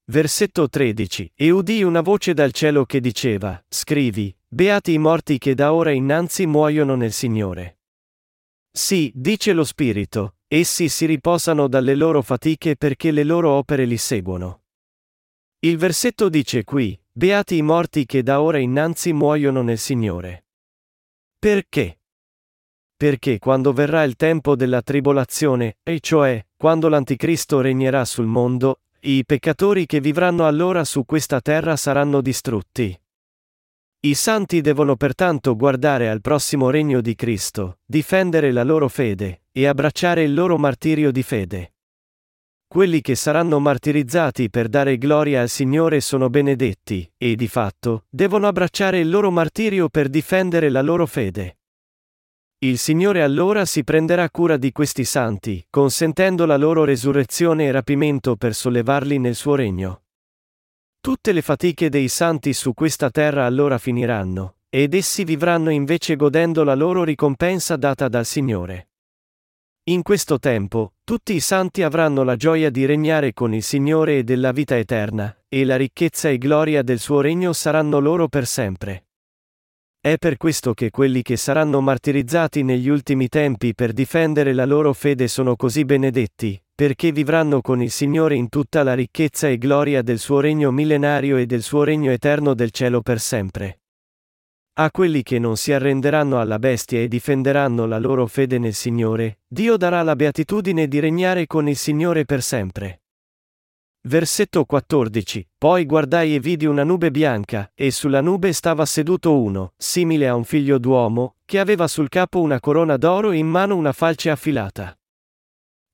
Versetto 0.04 0.68
13. 0.68 1.32
E 1.34 1.48
udì 1.48 1.82
una 1.82 2.02
voce 2.02 2.34
dal 2.34 2.52
cielo 2.52 2.84
che 2.84 3.00
diceva, 3.00 3.58
Scrivi, 3.66 4.36
beati 4.46 4.92
i 4.92 4.98
morti 4.98 5.38
che 5.38 5.54
da 5.54 5.72
ora 5.72 5.92
innanzi 5.92 6.44
muoiono 6.44 6.94
nel 6.94 7.12
Signore. 7.12 7.78
Sì, 8.70 9.10
dice 9.14 9.54
lo 9.54 9.64
Spirito, 9.64 10.34
essi 10.46 10.90
si 10.90 11.06
riposano 11.06 11.68
dalle 11.68 11.94
loro 11.94 12.20
fatiche 12.20 12.76
perché 12.76 13.12
le 13.12 13.24
loro 13.24 13.48
opere 13.52 13.86
li 13.86 13.96
seguono. 13.96 14.58
Il 15.64 15.78
versetto 15.78 16.28
dice 16.28 16.62
qui, 16.62 16.98
beati 17.10 17.56
i 17.56 17.62
morti 17.62 18.04
che 18.04 18.22
da 18.22 18.42
ora 18.42 18.58
innanzi 18.58 19.14
muoiono 19.14 19.62
nel 19.62 19.78
Signore. 19.78 20.44
Perché? 21.38 22.00
Perché 22.94 23.38
quando 23.38 23.72
verrà 23.72 24.02
il 24.02 24.14
tempo 24.14 24.56
della 24.56 24.82
tribolazione, 24.82 25.78
e 25.82 26.00
cioè, 26.00 26.44
quando 26.54 26.90
l'Anticristo 26.90 27.62
regnerà 27.62 28.04
sul 28.04 28.26
mondo, 28.26 28.80
i 29.00 29.24
peccatori 29.24 29.86
che 29.86 30.00
vivranno 30.00 30.46
allora 30.46 30.84
su 30.84 31.06
questa 31.06 31.40
terra 31.40 31.76
saranno 31.76 32.20
distrutti. 32.20 33.00
I 34.00 34.14
santi 34.14 34.60
devono 34.60 34.96
pertanto 34.96 35.56
guardare 35.56 36.10
al 36.10 36.20
prossimo 36.20 36.68
regno 36.68 37.00
di 37.00 37.14
Cristo, 37.14 37.78
difendere 37.86 38.52
la 38.52 38.64
loro 38.64 38.88
fede, 38.88 39.44
e 39.50 39.66
abbracciare 39.66 40.24
il 40.24 40.34
loro 40.34 40.58
martirio 40.58 41.10
di 41.10 41.22
fede. 41.22 41.73
Quelli 42.66 43.00
che 43.00 43.14
saranno 43.14 43.60
martirizzati 43.60 44.50
per 44.50 44.68
dare 44.68 44.98
gloria 44.98 45.40
al 45.40 45.48
Signore 45.48 46.00
sono 46.00 46.28
benedetti, 46.28 47.08
e 47.16 47.36
di 47.36 47.48
fatto, 47.48 48.06
devono 48.10 48.46
abbracciare 48.46 48.98
il 48.98 49.08
loro 49.08 49.30
martirio 49.30 49.88
per 49.88 50.08
difendere 50.08 50.68
la 50.70 50.82
loro 50.82 51.06
fede. 51.06 51.58
Il 52.58 52.78
Signore 52.78 53.22
allora 53.22 53.66
si 53.66 53.84
prenderà 53.84 54.30
cura 54.30 54.56
di 54.56 54.72
questi 54.72 55.04
santi, 55.04 55.64
consentendo 55.68 56.46
la 56.46 56.56
loro 56.56 56.84
resurrezione 56.84 57.66
e 57.66 57.70
rapimento 57.70 58.36
per 58.36 58.54
sollevarli 58.54 59.18
nel 59.18 59.34
suo 59.34 59.54
regno. 59.54 60.04
Tutte 60.98 61.32
le 61.32 61.42
fatiche 61.42 61.90
dei 61.90 62.08
santi 62.08 62.54
su 62.54 62.72
questa 62.72 63.10
terra 63.10 63.44
allora 63.44 63.76
finiranno, 63.76 64.56
ed 64.70 64.94
essi 64.94 65.24
vivranno 65.24 65.68
invece 65.68 66.16
godendo 66.16 66.64
la 66.64 66.74
loro 66.74 67.04
ricompensa 67.04 67.76
data 67.76 68.08
dal 68.08 68.24
Signore. 68.24 68.88
In 69.90 70.00
questo 70.00 70.38
tempo, 70.38 70.93
tutti 71.04 71.34
i 71.34 71.40
santi 71.40 71.82
avranno 71.82 72.22
la 72.22 72.34
gioia 72.34 72.70
di 72.70 72.86
regnare 72.86 73.34
con 73.34 73.52
il 73.52 73.62
Signore 73.62 74.18
e 74.18 74.24
della 74.24 74.52
vita 74.52 74.78
eterna, 74.78 75.36
e 75.48 75.64
la 75.66 75.76
ricchezza 75.76 76.30
e 76.30 76.38
gloria 76.38 76.82
del 76.82 76.98
suo 76.98 77.20
regno 77.20 77.52
saranno 77.52 77.98
loro 77.98 78.26
per 78.26 78.46
sempre. 78.46 79.08
È 80.00 80.16
per 80.16 80.38
questo 80.38 80.72
che 80.72 80.88
quelli 80.88 81.20
che 81.20 81.36
saranno 81.36 81.82
martirizzati 81.82 82.62
negli 82.62 82.88
ultimi 82.88 83.28
tempi 83.28 83.74
per 83.74 83.92
difendere 83.92 84.54
la 84.54 84.64
loro 84.64 84.94
fede 84.94 85.28
sono 85.28 85.56
così 85.56 85.84
benedetti, 85.84 86.60
perché 86.74 87.12
vivranno 87.12 87.60
con 87.60 87.82
il 87.82 87.90
Signore 87.90 88.34
in 88.34 88.48
tutta 88.48 88.82
la 88.82 88.94
ricchezza 88.94 89.46
e 89.46 89.58
gloria 89.58 90.00
del 90.00 90.18
suo 90.18 90.40
regno 90.40 90.70
millenario 90.70 91.36
e 91.36 91.44
del 91.44 91.62
suo 91.62 91.84
regno 91.84 92.12
eterno 92.12 92.54
del 92.54 92.70
cielo 92.70 93.02
per 93.02 93.20
sempre. 93.20 93.83
A 94.76 94.90
quelli 94.90 95.22
che 95.22 95.38
non 95.38 95.56
si 95.56 95.72
arrenderanno 95.72 96.40
alla 96.40 96.58
bestia 96.58 96.98
e 96.98 97.06
difenderanno 97.06 97.86
la 97.86 98.00
loro 98.00 98.26
fede 98.26 98.58
nel 98.58 98.74
Signore, 98.74 99.38
Dio 99.46 99.76
darà 99.76 100.02
la 100.02 100.16
beatitudine 100.16 100.88
di 100.88 100.98
regnare 100.98 101.46
con 101.46 101.68
il 101.68 101.76
Signore 101.76 102.24
per 102.24 102.42
sempre. 102.42 103.02
Versetto 104.08 104.64
14. 104.64 105.48
Poi 105.56 105.86
guardai 105.86 106.34
e 106.34 106.40
vidi 106.40 106.66
una 106.66 106.82
nube 106.82 107.12
bianca, 107.12 107.70
e 107.72 107.92
sulla 107.92 108.20
nube 108.20 108.52
stava 108.52 108.84
seduto 108.84 109.40
uno, 109.40 109.74
simile 109.76 110.26
a 110.26 110.34
un 110.34 110.42
figlio 110.42 110.78
d'uomo, 110.78 111.36
che 111.44 111.60
aveva 111.60 111.86
sul 111.86 112.08
capo 112.08 112.40
una 112.40 112.58
corona 112.58 112.96
d'oro 112.96 113.30
e 113.30 113.36
in 113.36 113.46
mano 113.46 113.76
una 113.76 113.92
falce 113.92 114.28
affilata. 114.28 114.98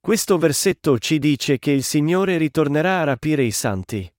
Questo 0.00 0.38
versetto 0.38 0.98
ci 0.98 1.18
dice 1.18 1.58
che 1.58 1.70
il 1.70 1.82
Signore 1.82 2.38
ritornerà 2.38 3.02
a 3.02 3.04
rapire 3.04 3.42
i 3.42 3.50
santi. 3.50 4.10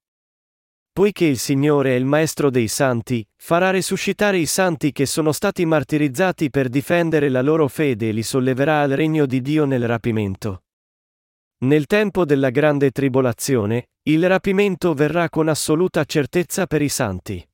Poiché 0.94 1.24
il 1.24 1.38
Signore 1.38 1.92
è 1.92 1.96
il 1.96 2.04
Maestro 2.04 2.50
dei 2.50 2.68
santi, 2.68 3.26
farà 3.38 3.70
risuscitare 3.70 4.38
i 4.38 4.46
santi 4.46 4.92
che 4.92 5.06
sono 5.06 5.32
stati 5.32 5.66
martirizzati 5.66 6.50
per 6.50 6.68
difendere 6.68 7.30
la 7.30 7.42
loro 7.42 7.70
fede 7.70 8.10
e 8.10 8.12
li 8.12 8.24
solleverà 8.24 8.82
al 8.82 8.90
regno 8.90 9.26
di 9.26 9.42
Dio 9.42 9.64
nel 9.64 9.88
rapimento. 9.88 10.64
Nel 11.60 11.86
tempo 11.86 12.26
della 12.26 12.50
grande 12.50 12.92
tribolazione, 12.92 13.92
il 14.04 14.28
rapimento 14.28 14.94
verrà 14.94 15.30
con 15.30 15.48
assoluta 15.48 16.04
certezza 16.04 16.68
per 16.68 16.82
i 16.82 16.90
santi. 16.90 17.48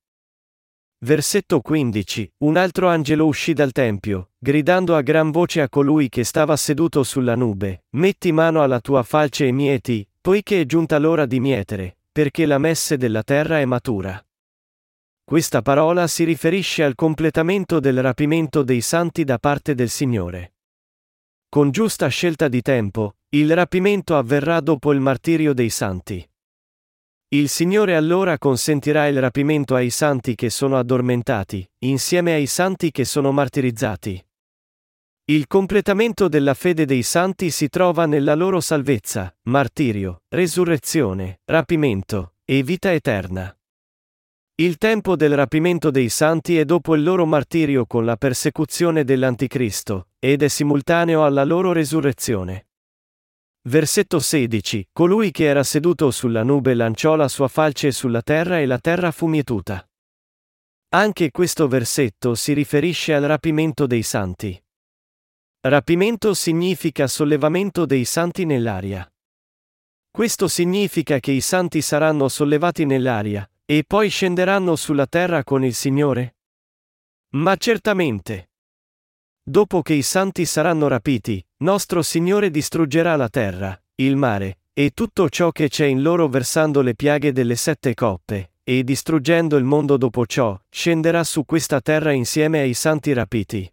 Versetto 1.00 1.62
15. 1.62 2.34
Un 2.38 2.58
altro 2.58 2.88
angelo 2.88 3.28
uscì 3.28 3.54
dal 3.54 3.72
tempio, 3.72 4.32
gridando 4.40 4.96
a 4.96 5.02
gran 5.02 5.30
voce 5.30 5.62
a 5.62 5.70
colui 5.70 6.10
che 6.10 6.24
stava 6.24 6.56
seduto 6.56 7.04
sulla 7.04 7.36
nube, 7.36 7.84
metti 7.92 8.32
mano 8.32 8.64
alla 8.64 8.80
tua 8.80 9.04
falce 9.04 9.46
e 9.46 9.52
mieti, 9.52 10.08
poiché 10.20 10.62
è 10.62 10.66
giunta 10.66 10.98
l'ora 10.98 11.28
di 11.28 11.40
mietere, 11.40 11.98
perché 12.18 12.48
la 12.48 12.58
messe 12.58 12.98
della 12.98 13.22
terra 13.22 13.60
è 13.60 13.66
matura. 13.66 14.20
Questa 15.24 15.62
parola 15.62 16.08
si 16.08 16.24
riferisce 16.24 16.84
al 16.84 16.96
completamento 16.96 17.80
del 17.80 18.02
rapimento 18.02 18.64
dei 18.64 18.82
santi 18.82 19.24
da 19.24 19.38
parte 19.38 19.76
del 19.76 19.90
Signore. 19.90 20.56
Con 21.48 21.70
giusta 21.70 22.08
scelta 22.08 22.48
di 22.48 22.64
tempo, 22.64 23.18
il 23.36 23.54
rapimento 23.54 24.18
avverrà 24.18 24.62
dopo 24.62 24.94
il 24.94 25.00
martirio 25.00 25.54
dei 25.54 25.70
santi. 25.70 26.28
Il 27.36 27.50
Signore 27.50 27.96
allora 27.96 28.40
consentirà 28.40 29.06
il 29.06 29.22
rapimento 29.22 29.76
ai 29.76 29.92
santi 29.92 30.34
che 30.34 30.50
sono 30.50 30.80
addormentati, 30.80 31.70
insieme 31.84 32.34
ai 32.34 32.48
santi 32.48 32.90
che 32.90 33.06
sono 33.06 33.32
martirizzati. 33.32 34.27
Il 35.30 35.46
completamento 35.46 36.30
della 36.30 36.54
fede 36.54 36.86
dei 36.86 37.04
santi 37.04 37.50
si 37.50 37.68
trova 37.68 38.06
nella 38.06 38.34
loro 38.34 38.62
salvezza, 38.62 39.36
martirio, 39.50 40.22
resurrezione, 40.30 41.42
rapimento 41.44 42.36
e 42.46 42.64
vita 42.64 42.94
eterna. 42.94 43.54
Il 44.56 44.78
tempo 44.78 45.18
del 45.18 45.36
rapimento 45.36 45.92
dei 45.92 46.08
santi 46.08 46.58
è 46.58 46.64
dopo 46.64 46.96
il 46.96 47.04
loro 47.04 47.26
martirio 47.26 47.86
con 47.86 48.06
la 48.06 48.16
persecuzione 48.16 49.04
dell'Anticristo, 49.04 50.12
ed 50.18 50.44
è 50.44 50.48
simultaneo 50.48 51.26
alla 51.26 51.44
loro 51.44 51.74
resurrezione. 51.74 52.68
Versetto 53.64 54.20
16. 54.20 54.92
Colui 54.94 55.32
che 55.32 55.44
era 55.44 55.64
seduto 55.64 56.10
sulla 56.10 56.44
nube 56.44 56.74
lanciò 56.74 57.18
la 57.18 57.28
sua 57.28 57.50
falce 57.50 57.92
sulla 57.92 58.22
terra 58.22 58.60
e 58.60 58.66
la 58.66 58.80
terra 58.80 59.12
fu 59.12 59.28
mietuta. 59.28 59.86
Anche 60.96 61.32
questo 61.32 61.68
versetto 61.68 62.34
si 62.34 62.54
riferisce 62.54 63.14
al 63.14 63.24
rapimento 63.24 63.86
dei 63.88 64.04
santi. 64.04 64.58
Rapimento 65.70 66.34
significa 66.34 67.08
sollevamento 67.08 67.86
dei 67.86 68.06
santi 68.06 68.46
nell'aria. 68.46 69.06
Questo 70.10 70.48
significa 70.48 71.20
che 71.20 71.32
i 71.32 71.42
santi 71.42 71.82
saranno 71.82 72.30
sollevati 72.30 72.86
nell'aria, 72.86 73.48
e 73.66 73.84
poi 73.86 74.08
scenderanno 74.08 74.78
sulla 74.78 75.08
terra 75.08 75.44
con 75.44 75.66
il 75.66 75.74
Signore? 75.74 76.38
Ma 77.32 77.58
certamente. 77.58 78.52
Dopo 79.44 79.82
che 79.82 79.94
i 79.94 80.04
santi 80.04 80.46
saranno 80.46 80.88
rapiti, 80.88 81.46
nostro 81.58 82.02
Signore 82.02 82.50
distruggerà 82.50 83.18
la 83.18 83.28
terra, 83.28 83.78
il 83.96 84.16
mare, 84.16 84.60
e 84.72 84.92
tutto 84.92 85.28
ciò 85.28 85.52
che 85.52 85.68
c'è 85.68 85.86
in 85.86 86.02
loro 86.02 86.30
versando 86.30 86.82
le 86.82 86.96
piaghe 86.96 87.34
delle 87.34 87.58
sette 87.58 87.94
coppe, 87.94 88.52
e 88.64 88.86
distruggendo 88.86 89.58
il 89.58 89.66
mondo 89.66 89.98
dopo 89.98 90.26
ciò, 90.26 90.58
scenderà 90.70 91.26
su 91.26 91.44
questa 91.46 91.82
terra 91.82 92.14
insieme 92.14 92.62
ai 92.62 92.74
santi 92.74 93.12
rapiti. 93.12 93.70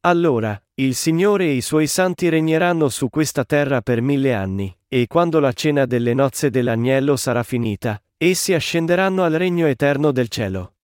Allora, 0.00 0.58
il 0.78 0.94
Signore 0.94 1.46
e 1.46 1.52
i 1.52 1.62
suoi 1.62 1.86
santi 1.86 2.28
regneranno 2.28 2.90
su 2.90 3.08
questa 3.08 3.46
terra 3.46 3.80
per 3.80 4.02
mille 4.02 4.34
anni, 4.34 4.76
e 4.86 5.06
quando 5.06 5.40
la 5.40 5.54
cena 5.54 5.86
delle 5.86 6.12
nozze 6.12 6.50
dell'agnello 6.50 7.16
sarà 7.16 7.42
finita, 7.42 7.98
essi 8.18 8.52
ascenderanno 8.52 9.24
al 9.24 9.32
regno 9.32 9.66
eterno 9.66 10.12
del 10.12 10.28
cielo. 10.28 10.74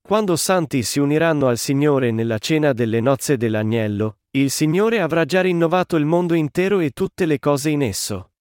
Quando 0.00 0.34
santi 0.34 0.82
si 0.82 0.98
uniranno 0.98 1.46
al 1.46 1.56
Signore 1.56 2.10
nella 2.10 2.38
cena 2.38 2.72
delle 2.72 3.00
nozze 3.00 3.36
dell'agnello, 3.36 4.18
il 4.32 4.50
Signore 4.50 5.00
avrà 5.00 5.24
già 5.24 5.40
rinnovato 5.40 5.94
il 5.94 6.04
mondo 6.04 6.34
intero 6.34 6.80
e 6.80 6.90
tutte 6.90 7.26
le 7.26 7.38
cose 7.38 7.70
in 7.70 7.82
esso. 7.82 8.32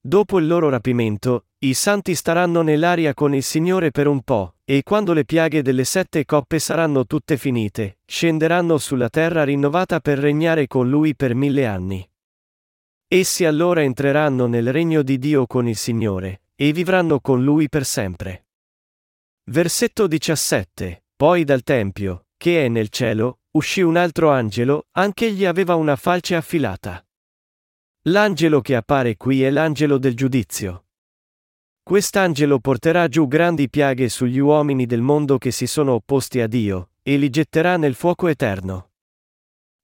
Dopo 0.00 0.38
il 0.38 0.46
loro 0.46 0.68
rapimento, 0.68 1.46
i 1.58 1.74
santi 1.74 2.14
staranno 2.14 2.62
nell'aria 2.62 3.12
con 3.12 3.34
il 3.34 3.42
Signore 3.42 3.90
per 3.90 4.06
un 4.06 4.22
po', 4.22 4.53
e 4.64 4.82
quando 4.82 5.12
le 5.12 5.24
piaghe 5.24 5.60
delle 5.60 5.84
sette 5.84 6.24
coppe 6.24 6.58
saranno 6.58 7.04
tutte 7.04 7.36
finite, 7.36 7.98
scenderanno 8.06 8.78
sulla 8.78 9.10
terra 9.10 9.44
rinnovata 9.44 10.00
per 10.00 10.18
regnare 10.18 10.66
con 10.66 10.88
Lui 10.88 11.14
per 11.14 11.34
mille 11.34 11.66
anni. 11.66 12.08
Essi 13.06 13.44
allora 13.44 13.82
entreranno 13.82 14.46
nel 14.46 14.72
regno 14.72 15.02
di 15.02 15.18
Dio 15.18 15.46
con 15.46 15.68
il 15.68 15.76
Signore, 15.76 16.42
e 16.54 16.72
vivranno 16.72 17.20
con 17.20 17.44
Lui 17.44 17.68
per 17.68 17.84
sempre. 17.84 18.46
Versetto 19.44 20.06
17. 20.06 21.04
Poi 21.14 21.44
dal 21.44 21.62
Tempio, 21.62 22.26
che 22.36 22.64
è 22.64 22.68
nel 22.68 22.88
cielo, 22.88 23.40
uscì 23.52 23.82
un 23.82 23.96
altro 23.96 24.30
angelo, 24.30 24.86
anch'egli 24.92 25.44
aveva 25.44 25.74
una 25.74 25.96
falce 25.96 26.34
affilata. 26.34 27.06
L'angelo 28.08 28.60
che 28.60 28.74
appare 28.74 29.16
qui 29.16 29.42
è 29.42 29.50
l'angelo 29.50 29.98
del 29.98 30.14
giudizio. 30.16 30.83
Quest'angelo 31.84 32.60
porterà 32.60 33.08
giù 33.08 33.28
grandi 33.28 33.68
piaghe 33.68 34.08
sugli 34.08 34.38
uomini 34.38 34.86
del 34.86 35.02
mondo 35.02 35.36
che 35.36 35.50
si 35.50 35.66
sono 35.66 35.92
opposti 35.92 36.40
a 36.40 36.46
Dio, 36.46 36.92
e 37.02 37.18
li 37.18 37.28
getterà 37.28 37.76
nel 37.76 37.92
fuoco 37.92 38.26
eterno. 38.28 38.92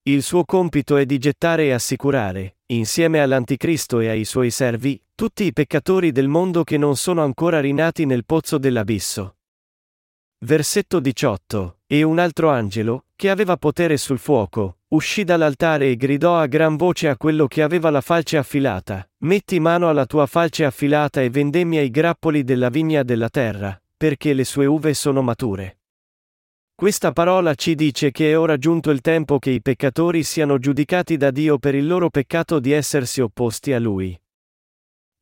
Il 0.04 0.22
suo 0.22 0.46
compito 0.46 0.96
è 0.96 1.04
di 1.04 1.18
gettare 1.18 1.66
e 1.66 1.72
assicurare, 1.72 2.56
insieme 2.68 3.20
all'Anticristo 3.20 4.00
e 4.00 4.08
ai 4.08 4.24
suoi 4.24 4.50
servi, 4.50 4.98
tutti 5.14 5.44
i 5.44 5.52
peccatori 5.52 6.10
del 6.10 6.26
mondo 6.26 6.64
che 6.64 6.78
non 6.78 6.96
sono 6.96 7.22
ancora 7.22 7.60
rinati 7.60 8.06
nel 8.06 8.24
pozzo 8.24 8.56
dell'abisso. 8.56 9.36
Versetto 10.38 11.00
18. 11.00 11.80
E 11.86 12.02
un 12.02 12.18
altro 12.18 12.48
angelo, 12.48 13.08
che 13.20 13.28
aveva 13.28 13.58
potere 13.58 13.98
sul 13.98 14.18
fuoco, 14.18 14.78
uscì 14.88 15.24
dall'altare 15.24 15.90
e 15.90 15.96
gridò 15.96 16.38
a 16.38 16.46
gran 16.46 16.76
voce 16.76 17.06
a 17.06 17.18
quello 17.18 17.48
che 17.48 17.60
aveva 17.60 17.90
la 17.90 18.00
falce 18.00 18.38
affilata, 18.38 19.06
metti 19.24 19.60
mano 19.60 19.90
alla 19.90 20.06
tua 20.06 20.24
falce 20.24 20.64
affilata 20.64 21.20
e 21.20 21.28
vendemmia 21.28 21.82
i 21.82 21.90
grappoli 21.90 22.44
della 22.44 22.70
vigna 22.70 23.02
della 23.02 23.28
terra, 23.28 23.78
perché 23.94 24.32
le 24.32 24.44
sue 24.44 24.64
uve 24.64 24.94
sono 24.94 25.20
mature. 25.20 25.80
Questa 26.74 27.12
parola 27.12 27.54
ci 27.54 27.74
dice 27.74 28.10
che 28.10 28.30
è 28.30 28.38
ora 28.38 28.56
giunto 28.56 28.88
il 28.88 29.02
tempo 29.02 29.38
che 29.38 29.50
i 29.50 29.60
peccatori 29.60 30.22
siano 30.22 30.56
giudicati 30.56 31.18
da 31.18 31.30
Dio 31.30 31.58
per 31.58 31.74
il 31.74 31.86
loro 31.86 32.08
peccato 32.08 32.58
di 32.58 32.72
essersi 32.72 33.20
opposti 33.20 33.74
a 33.74 33.78
Lui. 33.78 34.18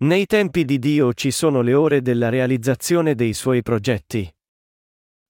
Nei 0.04 0.26
tempi 0.26 0.64
di 0.64 0.78
Dio 0.78 1.12
ci 1.14 1.32
sono 1.32 1.62
le 1.62 1.74
ore 1.74 2.00
della 2.00 2.28
realizzazione 2.28 3.16
dei 3.16 3.32
suoi 3.32 3.60
progetti. 3.62 4.32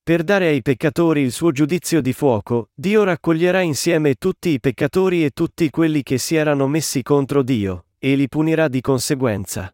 Per 0.08 0.22
dare 0.22 0.46
ai 0.46 0.62
peccatori 0.62 1.20
il 1.20 1.32
suo 1.32 1.52
giudizio 1.52 2.00
di 2.00 2.14
fuoco, 2.14 2.70
Dio 2.72 3.04
raccoglierà 3.04 3.60
insieme 3.60 4.14
tutti 4.14 4.48
i 4.48 4.58
peccatori 4.58 5.22
e 5.22 5.32
tutti 5.32 5.68
quelli 5.68 6.02
che 6.02 6.16
si 6.16 6.34
erano 6.34 6.66
messi 6.66 7.02
contro 7.02 7.42
Dio, 7.42 7.88
e 7.98 8.14
li 8.14 8.26
punirà 8.26 8.68
di 8.68 8.80
conseguenza. 8.80 9.70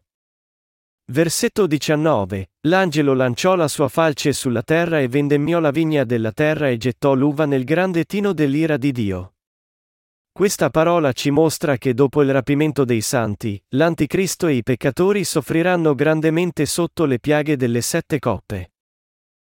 Versetto 1.05 1.67
19. 1.67 2.49
L'angelo 2.67 3.13
lanciò 3.13 3.55
la 3.55 3.69
sua 3.69 3.87
falce 3.87 4.33
sulla 4.33 4.61
terra 4.61 4.99
e 4.99 5.07
vendemmiò 5.07 5.61
la 5.61 5.71
vigna 5.71 6.03
della 6.03 6.33
terra 6.33 6.67
e 6.67 6.75
gettò 6.75 7.13
l'uva 7.13 7.45
nel 7.45 7.63
grande 7.63 8.03
tino 8.03 8.33
dell'ira 8.33 8.75
di 8.75 8.91
Dio. 8.91 9.35
Questa 10.33 10.69
parola 10.69 11.13
ci 11.13 11.29
mostra 11.29 11.77
che 11.77 11.93
dopo 11.93 12.21
il 12.21 12.33
rapimento 12.33 12.83
dei 12.83 12.99
santi, 12.99 13.57
l'anticristo 13.69 14.47
e 14.47 14.55
i 14.55 14.63
peccatori 14.63 15.23
soffriranno 15.23 15.95
grandemente 15.95 16.65
sotto 16.65 17.05
le 17.05 17.19
piaghe 17.19 17.55
delle 17.55 17.79
sette 17.79 18.19
coppe. 18.19 18.71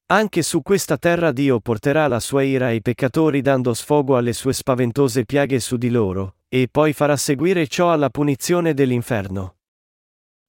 Anche 0.09 0.43
su 0.43 0.63
questa 0.63 0.99
terra 0.99 1.33
Dio 1.33 1.59
porterà 1.59 2.07
la 2.07 2.21
sua 2.21 2.43
ira 2.43 2.67
ai 2.67 2.81
peccatori 2.81 3.41
dando 3.41 3.75
sfogo 3.75 4.17
alle 4.17 4.33
sue 4.35 4.53
spaventose 4.53 5.25
piaghe 5.25 5.59
su 5.59 5.77
di 5.77 5.91
loro, 5.91 6.37
e 6.47 6.69
poi 6.71 6.93
farà 6.93 7.17
seguire 7.17 7.67
ciò 7.67 7.91
alla 7.91 8.09
punizione 8.09 8.73
dell'inferno. 8.73 9.57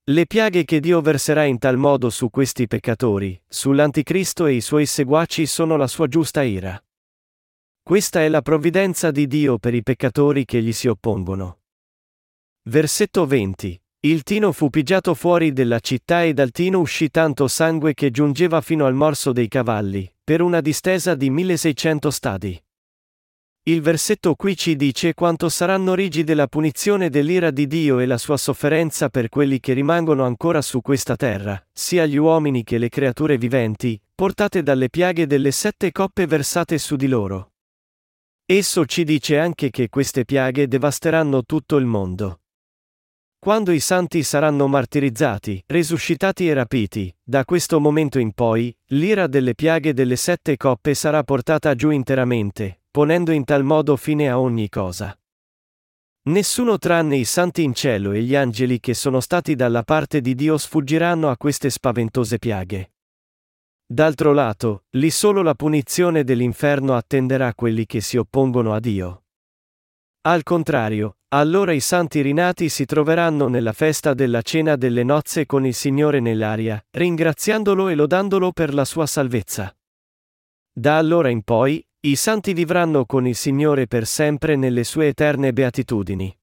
Le 0.04 0.28
piaghe 0.28 0.64
che 0.64 0.80
Dio 0.80 1.02
verserà 1.02 1.44
in 1.46 1.58
tal 1.58 1.76
modo 1.76 2.12
su 2.12 2.30
questi 2.30 2.68
peccatori, 2.68 3.42
sull'Anticristo 3.48 4.46
e 4.46 4.54
i 4.54 4.62
suoi 4.62 4.86
seguaci 4.86 5.48
sono 5.48 5.76
la 5.76 5.88
sua 5.88 6.06
giusta 6.08 6.44
ira. 6.44 6.80
Questa 7.82 8.22
è 8.22 8.30
la 8.30 8.44
provvidenza 8.44 9.10
di 9.10 9.26
Dio 9.26 9.58
per 9.58 9.74
i 9.74 9.82
peccatori 9.82 10.46
che 10.46 10.62
gli 10.62 10.72
si 10.72 10.88
oppongono. 10.88 11.62
Versetto 12.70 13.26
20. 13.26 13.82
Il 14.02 14.22
tino 14.22 14.52
fu 14.52 14.70
pigiato 14.70 15.16
fuori 15.16 15.52
della 15.54 15.80
città 15.80 16.22
e 16.22 16.32
dal 16.32 16.52
tino 16.52 16.80
uscì 16.80 17.10
tanto 17.10 17.48
sangue 17.48 17.96
che 17.96 18.12
giungeva 18.12 18.62
fino 18.62 18.86
al 18.86 18.94
morso 18.94 19.32
dei 19.32 19.48
cavalli, 19.48 20.08
per 20.24 20.42
una 20.42 20.62
distesa 20.62 21.16
di 21.16 21.32
1600 21.32 22.12
stadi. 22.12 22.64
Il 23.64 23.82
versetto 23.82 24.36
qui 24.36 24.56
ci 24.56 24.76
dice 24.76 25.16
quanto 25.16 25.50
saranno 25.50 25.96
rigide 25.96 26.36
la 26.36 26.46
punizione 26.46 27.10
dell'ira 27.10 27.50
di 27.50 27.66
Dio 27.66 27.98
e 27.98 28.06
la 28.06 28.20
sua 28.20 28.38
sofferenza 28.38 29.10
per 29.10 29.30
quelli 29.30 29.60
che 29.60 29.74
rimangono 29.74 30.26
ancora 30.26 30.62
su 30.62 30.80
questa 30.82 31.16
terra, 31.16 31.62
sia 31.74 32.06
gli 32.06 32.18
uomini 32.18 32.64
che 32.64 32.78
le 32.78 32.90
creature 32.90 33.40
viventi, 33.40 34.00
portate 34.14 34.62
dalle 34.62 34.90
piaghe 34.92 35.26
delle 35.26 35.52
sette 35.52 35.92
coppe 35.92 36.28
versate 36.28 36.78
su 36.78 36.96
di 36.96 37.08
loro. 37.08 37.54
Esso 38.46 38.86
ci 38.86 39.04
dice 39.04 39.40
anche 39.40 39.72
che 39.72 39.90
queste 39.90 40.24
piaghe 40.24 40.68
devasteranno 40.68 41.44
tutto 41.44 41.78
il 41.78 41.86
mondo. 41.86 42.42
Quando 43.40 43.72
i 43.72 43.80
santi 43.80 44.24
saranno 44.24 44.68
martirizzati, 44.68 45.64
resuscitati 45.68 46.50
e 46.50 46.54
rapiti, 46.54 47.16
da 47.24 47.46
questo 47.46 47.80
momento 47.80 48.20
in 48.20 48.34
poi, 48.34 48.76
l'ira 48.88 49.28
delle 49.28 49.54
piaghe 49.54 49.94
delle 49.94 50.16
sette 50.16 50.58
coppe 50.58 50.94
sarà 50.96 51.24
portata 51.24 51.76
giù 51.76 51.92
interamente, 51.92 52.82
ponendo 52.90 53.32
in 53.32 53.46
tal 53.46 53.64
modo 53.64 53.96
fine 53.96 54.28
a 54.30 54.40
ogni 54.40 54.70
cosa. 54.70 55.18
Nessuno 56.24 56.78
tranne 56.78 57.16
i 57.16 57.26
santi 57.26 57.64
in 57.64 57.74
cielo 57.74 58.12
e 58.12 58.22
gli 58.22 58.36
angeli 58.36 58.82
che 58.82 58.94
sono 58.94 59.22
stati 59.22 59.56
dalla 59.56 59.84
parte 59.84 60.20
di 60.20 60.36
Dio 60.36 60.58
sfuggiranno 60.58 61.30
a 61.30 61.38
queste 61.38 61.70
spaventose 61.70 62.40
piaghe. 62.40 62.92
D'altro 63.86 64.34
lato, 64.34 64.84
lì 64.98 65.10
solo 65.10 65.42
la 65.42 65.56
punizione 65.56 66.26
dell'inferno 66.26 66.96
attenderà 66.96 67.54
quelli 67.54 67.86
che 67.86 68.02
si 68.02 68.18
oppongono 68.18 68.74
a 68.74 68.82
Dio. 68.82 69.27
Al 70.28 70.44
contrario, 70.44 71.20
allora 71.30 71.72
i 71.72 71.80
santi 71.80 72.20
rinati 72.20 72.68
si 72.68 72.84
troveranno 72.84 73.48
nella 73.48 73.72
festa 73.72 74.14
della 74.14 74.42
cena 74.42 74.76
delle 74.76 75.04
nozze 75.04 75.46
con 75.46 75.66
il 75.66 75.74
Signore 75.74 76.20
nell'aria, 76.20 76.86
ringraziandolo 76.92 77.88
e 77.88 77.96
lodandolo 77.96 78.52
per 78.52 78.74
la 78.74 78.84
sua 78.84 79.06
salvezza. 79.06 79.74
Da 80.70 80.98
allora 80.98 81.30
in 81.30 81.44
poi, 81.44 81.82
i 82.02 82.18
santi 82.18 82.52
vivranno 82.52 83.06
con 83.06 83.26
il 83.26 83.38
Signore 83.38 83.88
per 83.88 84.06
sempre 84.06 84.58
nelle 84.58 84.84
sue 84.84 85.08
eterne 85.08 85.54
beatitudini. 85.54 86.38